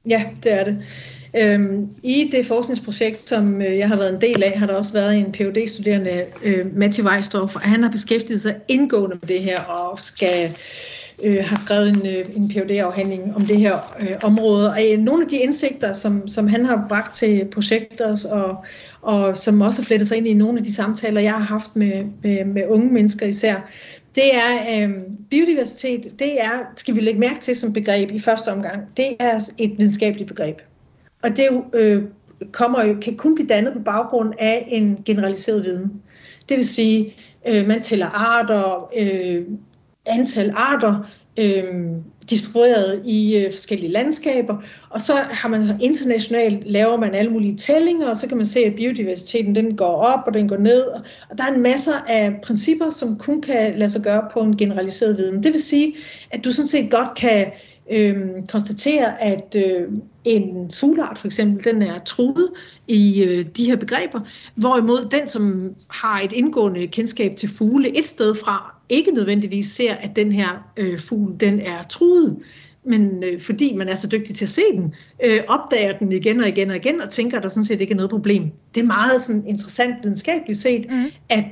[0.09, 0.84] Ja, det er det.
[1.39, 4.93] Øhm, I det forskningsprojekt, som øh, jeg har været en del af, har der også
[4.93, 9.41] været en phd studerende øh, Matti Weisdorf, og han har beskæftiget sig indgående med det
[9.41, 10.51] her og skal
[11.24, 14.70] øh, har skrevet en, øh, en phd afhandling om det her øh, område.
[14.70, 18.65] Og øh, nogle af de indsigter, som, som han har bragt til projekter, og,
[19.01, 21.76] og som også har flettet sig ind i nogle af de samtaler, jeg har haft
[21.76, 23.55] med, med, med unge mennesker især,
[24.15, 24.89] det er øh,
[25.30, 29.49] biodiversitet, det er, skal vi lægge mærke til som begreb i første omgang, det er
[29.57, 30.61] et videnskabeligt begreb.
[31.24, 32.03] Og det øh,
[32.51, 36.01] kommer jo, kan kun blive dannet på baggrund af en generaliseret viden.
[36.49, 37.13] Det vil sige,
[37.47, 39.45] øh, man tæller arter, øh,
[40.08, 41.64] antal arter øh,
[42.30, 44.58] distribueret i øh, forskellige landskaber,
[44.89, 48.60] og så har man internationalt laver man alle mulige tællinger, og så kan man se,
[48.60, 50.84] at biodiversiteten den går op og den går ned,
[51.30, 54.58] og der er en masse af principper, som kun kan lade sig gøre på en
[54.58, 55.43] generaliseret viden.
[55.43, 55.95] Det vil sige,
[56.32, 57.45] at du sådan set godt kan
[57.91, 58.17] øh,
[58.49, 59.88] konstatere, at øh,
[60.23, 62.49] en fugleart for eksempel, den er truet
[62.88, 64.19] i øh, de her begreber,
[64.55, 69.93] hvorimod den, som har et indgående kendskab til fugle et sted fra, ikke nødvendigvis ser,
[69.93, 72.38] at den her øh, fugl den er truet,
[72.83, 76.39] men øh, fordi man er så dygtig til at se den, øh, opdager den igen
[76.39, 78.43] og igen og igen, og tænker, at der sådan set ikke er noget problem.
[78.75, 81.03] Det er meget sådan interessant videnskabeligt set, mm.
[81.29, 81.45] at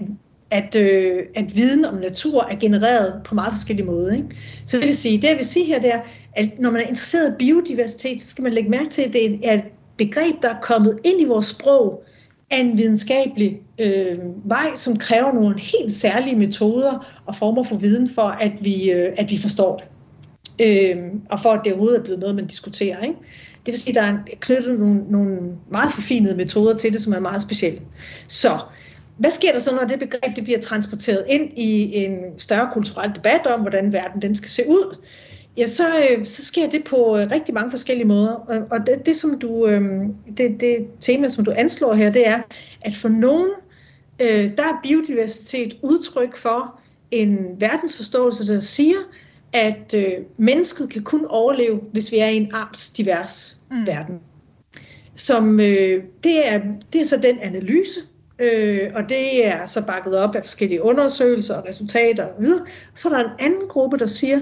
[0.51, 4.13] at, øh, at viden om natur er genereret på meget forskellige måder.
[4.13, 4.27] Ikke?
[4.65, 5.99] Så det vil sige, det jeg vil sige her, det er,
[6.35, 9.39] at når man er interesseret i biodiversitet, så skal man lægge mærke til, at det
[9.43, 9.63] er et
[9.97, 12.03] begreb, der er kommet ind i vores sprog
[12.51, 18.09] af en videnskabelig øh, vej, som kræver nogle helt særlige metoder og former for viden
[18.09, 19.87] for, at vi, øh, at vi forstår det.
[20.59, 20.97] Øh,
[21.29, 23.01] og for at det overhovedet er blevet noget, man diskuterer.
[23.01, 23.15] Ikke?
[23.65, 25.37] Det vil sige, at der er knyttet nogle, nogle
[25.71, 27.81] meget forfinede metoder til det, som er meget specielle.
[28.27, 28.59] Så
[29.17, 33.15] hvad sker der så, når det begreb det bliver transporteret ind i en større kulturel
[33.15, 34.97] debat om, hvordan verden den skal se ud?
[35.57, 38.31] Ja, så, øh, så sker det på øh, rigtig mange forskellige måder.
[38.31, 42.27] Og, og det, det, som du, øhm, det, det tema, som du anslår her, det
[42.27, 42.41] er,
[42.81, 43.49] at for nogen,
[44.21, 46.79] øh, der er biodiversitet udtryk for
[47.11, 48.97] en verdensforståelse, der siger,
[49.53, 53.87] at øh, mennesket kan kun overleve, hvis vi er i en artsdivers mm.
[53.87, 54.19] verden.
[55.15, 56.61] Som, øh, det, er,
[56.93, 57.99] det er så den analyse,
[58.39, 62.65] øh, og det er så bakket op af forskellige undersøgelser og resultater og videre.
[62.93, 64.41] Så er der en anden gruppe, der siger,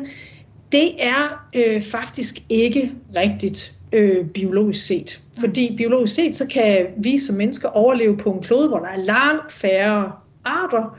[0.73, 5.21] det er øh, faktisk ikke rigtigt øh, biologisk set.
[5.39, 9.03] Fordi biologisk set, så kan vi som mennesker overleve på en klode, hvor der er
[9.03, 10.11] langt færre
[10.45, 10.97] arter.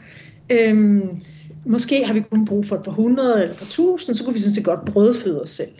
[0.51, 1.17] Øhm,
[1.67, 4.41] måske har vi kun brug for et par hundrede eller par tusind, så kunne vi
[4.41, 5.73] sådan set godt brødføde os selv.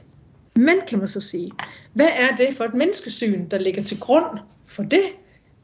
[0.57, 1.51] Men kan man så sige,
[1.93, 5.03] hvad er det for et menneskesyn, der ligger til grund for det?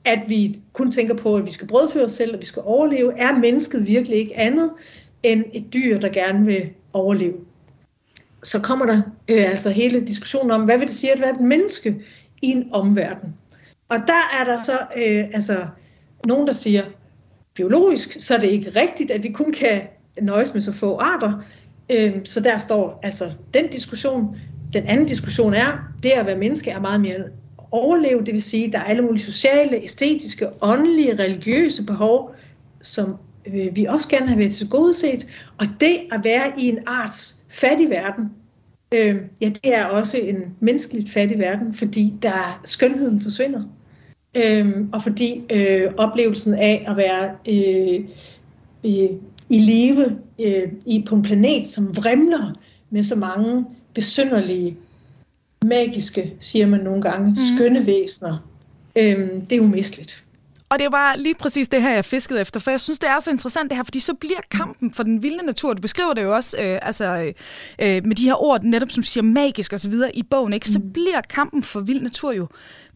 [0.05, 3.19] At vi kun tænker på, at vi skal brødføre os selv, og vi skal overleve.
[3.19, 4.71] Er mennesket virkelig ikke andet
[5.23, 7.35] end et dyr, der gerne vil overleve?
[8.43, 11.41] Så kommer der øh, altså hele diskussionen om, hvad vil det sige at være et
[11.41, 12.03] menneske
[12.43, 13.37] i en omverden.
[13.89, 15.67] Og der er der så øh, altså
[16.27, 16.83] nogen, der siger,
[17.55, 19.83] biologisk, så er det ikke rigtigt, at vi kun kan
[20.21, 21.45] nøjes med så få arter.
[21.91, 23.25] Øh, så der står altså
[23.55, 24.37] den diskussion.
[24.73, 27.25] Den anden diskussion er, det at være menneske er meget mere
[27.71, 32.35] overleve, det vil sige, at der er alle mulige sociale, æstetiske, åndelige, religiøse behov,
[32.83, 33.17] som
[33.47, 35.27] øh, vi også gerne har været til gode set.
[35.59, 38.31] Og det at være i en arts fattig verden,
[38.95, 43.63] øh, ja, det er også en menneskeligt fattig verden, fordi der skønheden forsvinder.
[44.35, 48.05] Øh, og fordi øh, oplevelsen af at være øh,
[48.85, 49.11] øh,
[49.51, 52.55] i live øh, i, på en planet, som vrimler
[52.91, 54.77] med så mange besynderlige,
[55.65, 57.35] magiske, siger man nogle gange, mm.
[57.35, 58.49] skønne væsener,
[58.97, 60.25] øh, det er umisteligt.
[60.71, 63.21] Og det bare lige præcis det her, jeg fiskede efter, for jeg synes, det er
[63.21, 66.23] så interessant det her, fordi så bliver kampen for den vilde natur, du beskriver det
[66.23, 67.33] jo også, øh, altså
[67.83, 70.69] øh, med de her ord, netop som siger magisk og så videre i bogen, ikke?
[70.69, 70.93] så mm.
[70.93, 72.47] bliver kampen for vild natur jo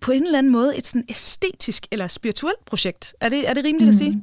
[0.01, 3.14] på en eller anden måde et sådan æstetisk eller spirituelt projekt.
[3.20, 3.89] Er det, er det rimeligt mm.
[3.89, 4.22] at sige?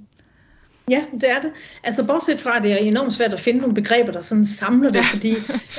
[0.91, 1.51] Ja, det er det.
[1.83, 4.89] Altså bortset fra, at det er enormt svært at finde nogle begreber, der sådan samler
[4.89, 5.31] det, fordi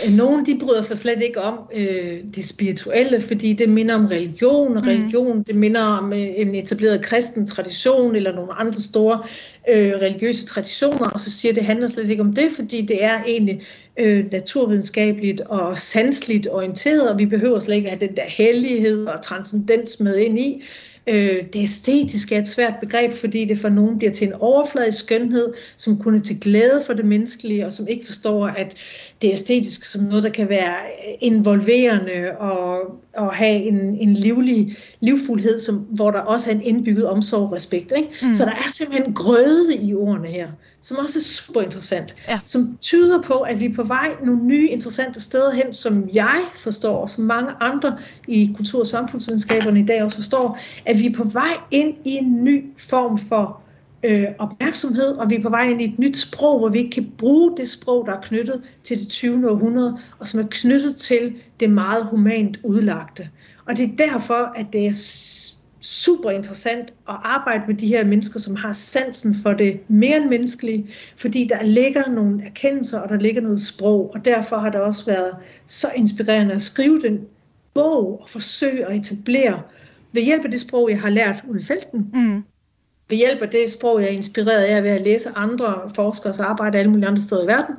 [0.07, 4.07] øh, nogen de bryder sig slet ikke om øh, det spirituelle, fordi det minder om
[4.07, 4.89] religion, og mm.
[4.89, 5.45] religion mm.
[5.45, 9.23] det minder om øh, en etableret kristen tradition, eller nogle andre store
[9.71, 13.05] øh, religiøse traditioner, og så siger, at det handler slet ikke om det, fordi det
[13.05, 13.63] er egentlig
[13.97, 19.23] øh, naturvidenskabeligt og sansligt orienteret, og vi behøver slet ikke have den der hellighed og
[19.23, 20.63] transcendens med ind i.
[21.07, 25.05] Øh, det æstetiske er et svært begreb, fordi det for nogen bliver til en overfladisk
[25.05, 28.75] skønhed, som kun er til glæde for det menneskelige, og som ikke forstår, at
[29.23, 30.77] det er æstetisk som noget, der kan være
[31.21, 32.81] involverende og,
[33.17, 37.53] og have en, en livlig livfuldhed, som, hvor der også er en indbygget omsorg og
[37.53, 37.93] respekt.
[37.97, 38.09] Ikke?
[38.23, 38.33] Mm.
[38.33, 40.49] Så der er simpelthen grøde i ordene her
[40.83, 42.41] som også er super interessant, ja.
[42.45, 46.41] som tyder på, at vi er på vej nogle nye interessante steder hen, som jeg
[46.55, 51.07] forstår, og som mange andre i kultur- og samfundsvidenskaberne i dag også forstår, at vi
[51.07, 53.61] er på vej ind i en ny form for
[54.03, 56.91] øh, opmærksomhed, og vi er på vej ind i et nyt sprog, hvor vi ikke
[56.91, 59.51] kan bruge det sprog, der er knyttet til det 20.
[59.51, 63.29] århundrede, og som er knyttet til det meget humant udlagte.
[63.67, 64.93] Og det er derfor, at det er
[65.83, 70.29] super interessant at arbejde med de her mennesker, som har sansen for det mere end
[70.29, 74.81] menneskelige, fordi der ligger nogle erkendelser, og der ligger noget sprog, og derfor har det
[74.81, 77.21] også været så inspirerende at skrive den
[77.75, 79.63] bog og forsøge at etablere
[80.13, 82.45] ved hjælp af det sprog, jeg har lært ud i felten, mm.
[83.11, 86.79] ved hjælp af det sprog, jeg er inspireret af ved at læse andre forskers arbejde
[86.79, 87.75] alle mulige andre steder i verden,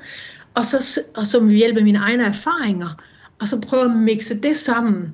[0.53, 3.03] og så, og så ved hjælp af mine egne erfaringer,
[3.39, 5.13] og så prøve at mixe det sammen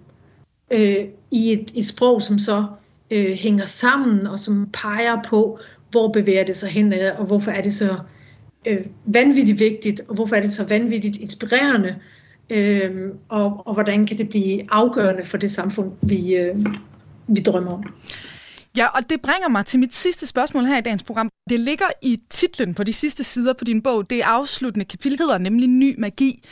[0.72, 2.66] øh, i et, et sprog, som så
[3.12, 5.60] øh, hænger sammen, og som peger på,
[5.92, 7.98] hvor bevæger det sig hen, og hvorfor er det så
[8.66, 11.96] øh, vanvittigt vigtigt, og hvorfor er det så vanvittigt inspirerende,
[12.50, 16.56] øh, og, og hvordan kan det blive afgørende for det samfund, vi, øh,
[17.28, 17.84] vi drømmer om.
[18.78, 21.30] Ja, og det bringer mig til mit sidste spørgsmål her i dagens program.
[21.50, 24.10] Det ligger i titlen på de sidste sider på din bog.
[24.10, 26.44] Det afsluttende kapitel hedder nemlig Ny Magi.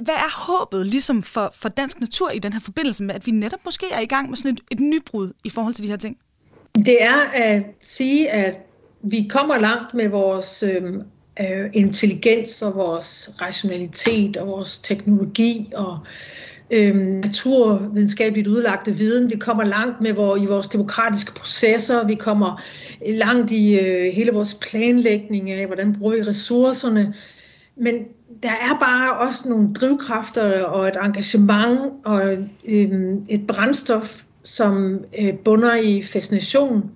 [0.00, 3.30] Hvad er håbet ligesom for, for dansk natur i den her forbindelse med, at vi
[3.30, 5.96] netop måske er i gang med sådan et, et nybrud i forhold til de her
[5.96, 6.16] ting?
[6.74, 8.56] Det er at sige, at
[9.02, 11.02] vi kommer langt med vores øhm,
[11.40, 15.98] øh, intelligens og vores rationalitet og vores teknologi og
[16.70, 19.30] øh, naturvidenskabeligt udlagte viden.
[19.30, 22.06] Vi kommer langt med hvor, i vores demokratiske processer.
[22.06, 22.62] Vi kommer
[23.06, 27.14] langt i øh, hele vores planlægning af, hvordan bruger vi ressourcerne.
[27.76, 27.94] Men
[28.42, 32.32] der er bare også nogle drivkræfter og et engagement og
[32.68, 32.88] øh,
[33.28, 36.90] et brændstof, som øh, bunder i fascination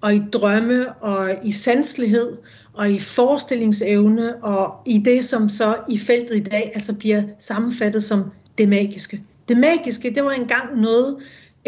[0.00, 2.36] og i drømme og i sanselighed
[2.72, 8.02] og i forestillingsevne og i det, som så i feltet i dag altså bliver sammenfattet
[8.02, 8.24] som
[8.58, 9.22] det magiske.
[9.48, 11.16] Det magiske, det var engang noget,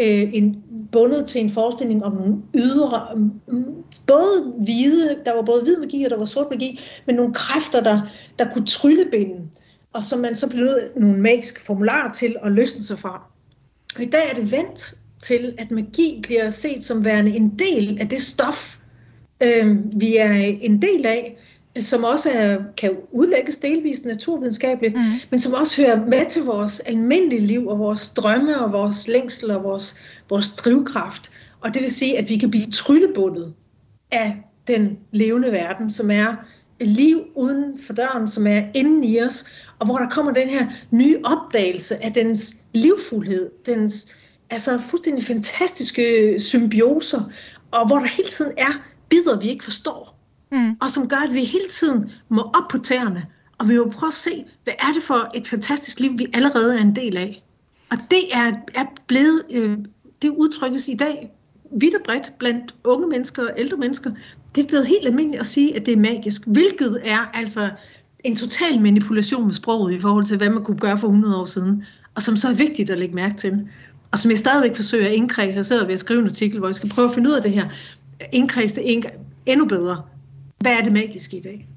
[0.01, 3.65] øh, en, bundet til en forestilling om nogle ydre, mm, mm,
[4.07, 7.83] både hvide, der var både hvid magi og der var sort magi, men nogle kræfter,
[7.83, 8.01] der,
[8.39, 9.49] der kunne tryllebinde,
[9.93, 13.23] og som man så blev nødt nogle magiske formularer til at løsne sig fra.
[13.95, 17.97] Og i dag er det vendt til, at magi bliver set som værende en del
[18.01, 18.77] af det stof,
[19.43, 21.37] øh, vi er en del af,
[21.79, 25.03] som også er, kan udlægges delvist naturvidenskabeligt, mm.
[25.29, 29.51] men som også hører med til vores almindelige liv og vores drømme og vores længsel
[29.51, 29.99] og vores,
[30.29, 31.31] vores drivkraft.
[31.61, 33.53] Og det vil sige, at vi kan blive tryllebundet
[34.11, 36.35] af den levende verden, som er
[36.81, 39.45] liv uden for døren, som er inden i os,
[39.79, 44.15] og hvor der kommer den her nye opdagelse af dens livfuldhed, dens
[44.49, 47.21] altså fuldstændig fantastiske symbioser,
[47.71, 50.20] og hvor der hele tiden er bidder, vi ikke forstår
[50.51, 50.77] mm.
[50.81, 53.25] og som gør, at vi hele tiden må op på tæerne,
[53.57, 56.75] og vi må prøve at se, hvad er det for et fantastisk liv, vi allerede
[56.75, 57.43] er en del af.
[57.91, 59.77] Og det er, er blevet, øh,
[60.21, 61.31] det udtrykkes i dag
[61.71, 64.11] vidt og bredt blandt unge mennesker og ældre mennesker.
[64.55, 67.69] Det er blevet helt almindeligt at sige, at det er magisk, hvilket er altså
[68.23, 71.45] en total manipulation med sproget i forhold til, hvad man kunne gøre for 100 år
[71.45, 71.83] siden,
[72.15, 73.67] og som så er vigtigt at lægge mærke til.
[74.11, 75.57] Og som jeg stadigvæk forsøger at indkredse.
[75.57, 77.41] Jeg sidder ved at skrive en artikel, hvor jeg skal prøve at finde ud af
[77.41, 77.69] det her.
[78.31, 79.05] Indkredse det
[79.45, 80.01] endnu bedre.
[80.61, 81.67] Hvad er det magiske i dag?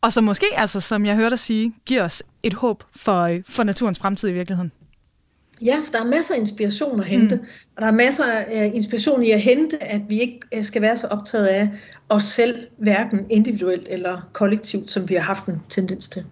[0.00, 3.64] Og så måske, altså, som jeg hørte dig sige, giver os et håb for, for
[3.64, 4.72] naturens fremtid i virkeligheden.
[5.62, 7.42] Ja, for der er masser af inspiration at hente, mm.
[7.76, 10.96] og der er masser af inspiration i at hente, at vi ikke øh, skal være
[10.96, 11.68] så optaget af
[12.08, 16.24] os selv, hverken individuelt eller kollektivt, som vi har haft en tendens til.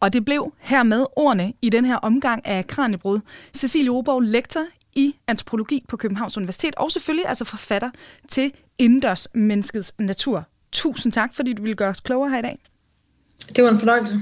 [0.00, 3.20] Og det blev hermed ordene i den her omgang af Kranjebrud.
[3.54, 7.90] Cecilie Oborg, lektor i antropologi på Københavns Universitet, og selvfølgelig altså forfatter
[8.28, 10.44] til Indendørs Menneskets Natur.
[10.72, 12.58] Tusind tak, fordi du ville gøre os klogere her i dag.
[13.56, 14.14] Det var en fornøjelse.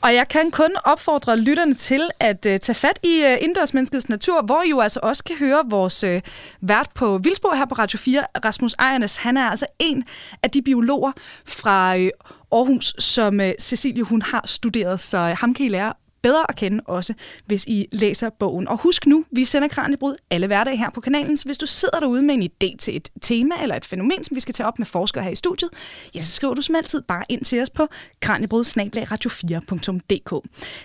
[0.00, 4.42] Og jeg kan kun opfordre lytterne til at uh, tage fat i uh, Indendørsmenneskets Natur,
[4.42, 6.20] hvor I jo altså også kan høre vores uh,
[6.60, 9.16] vært på Vildsborg her på Radio 4, Rasmus Ejernes.
[9.16, 10.04] Han er altså en
[10.42, 11.12] af de biologer
[11.44, 12.08] fra uh,
[12.52, 15.92] Aarhus, som uh, Cecilie hun har studeret, så uh, ham kan I lære
[16.22, 17.14] bedre at kende også,
[17.46, 18.68] hvis I læser bogen.
[18.68, 22.00] Og husk nu, vi sender Kranjebrud alle hverdage her på kanalen, så hvis du sidder
[22.00, 24.78] derude med en idé til et tema eller et fænomen, som vi skal tage op
[24.78, 25.70] med forskere her i studiet,
[26.14, 27.88] ja, så skriver du som altid bare ind til os på
[28.20, 30.40] kranjebrud-radio4.dk.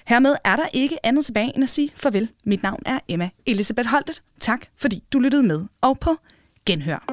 [0.08, 2.30] Hermed er der ikke andet tilbage end at sige farvel.
[2.46, 4.22] Mit navn er Emma Elisabeth Holtet.
[4.40, 6.16] Tak fordi du lyttede med, og på
[6.66, 7.04] genhør.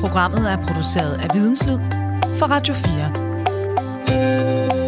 [0.00, 1.78] Programmet er produceret af Videnslyd
[2.38, 4.87] for Radio 4.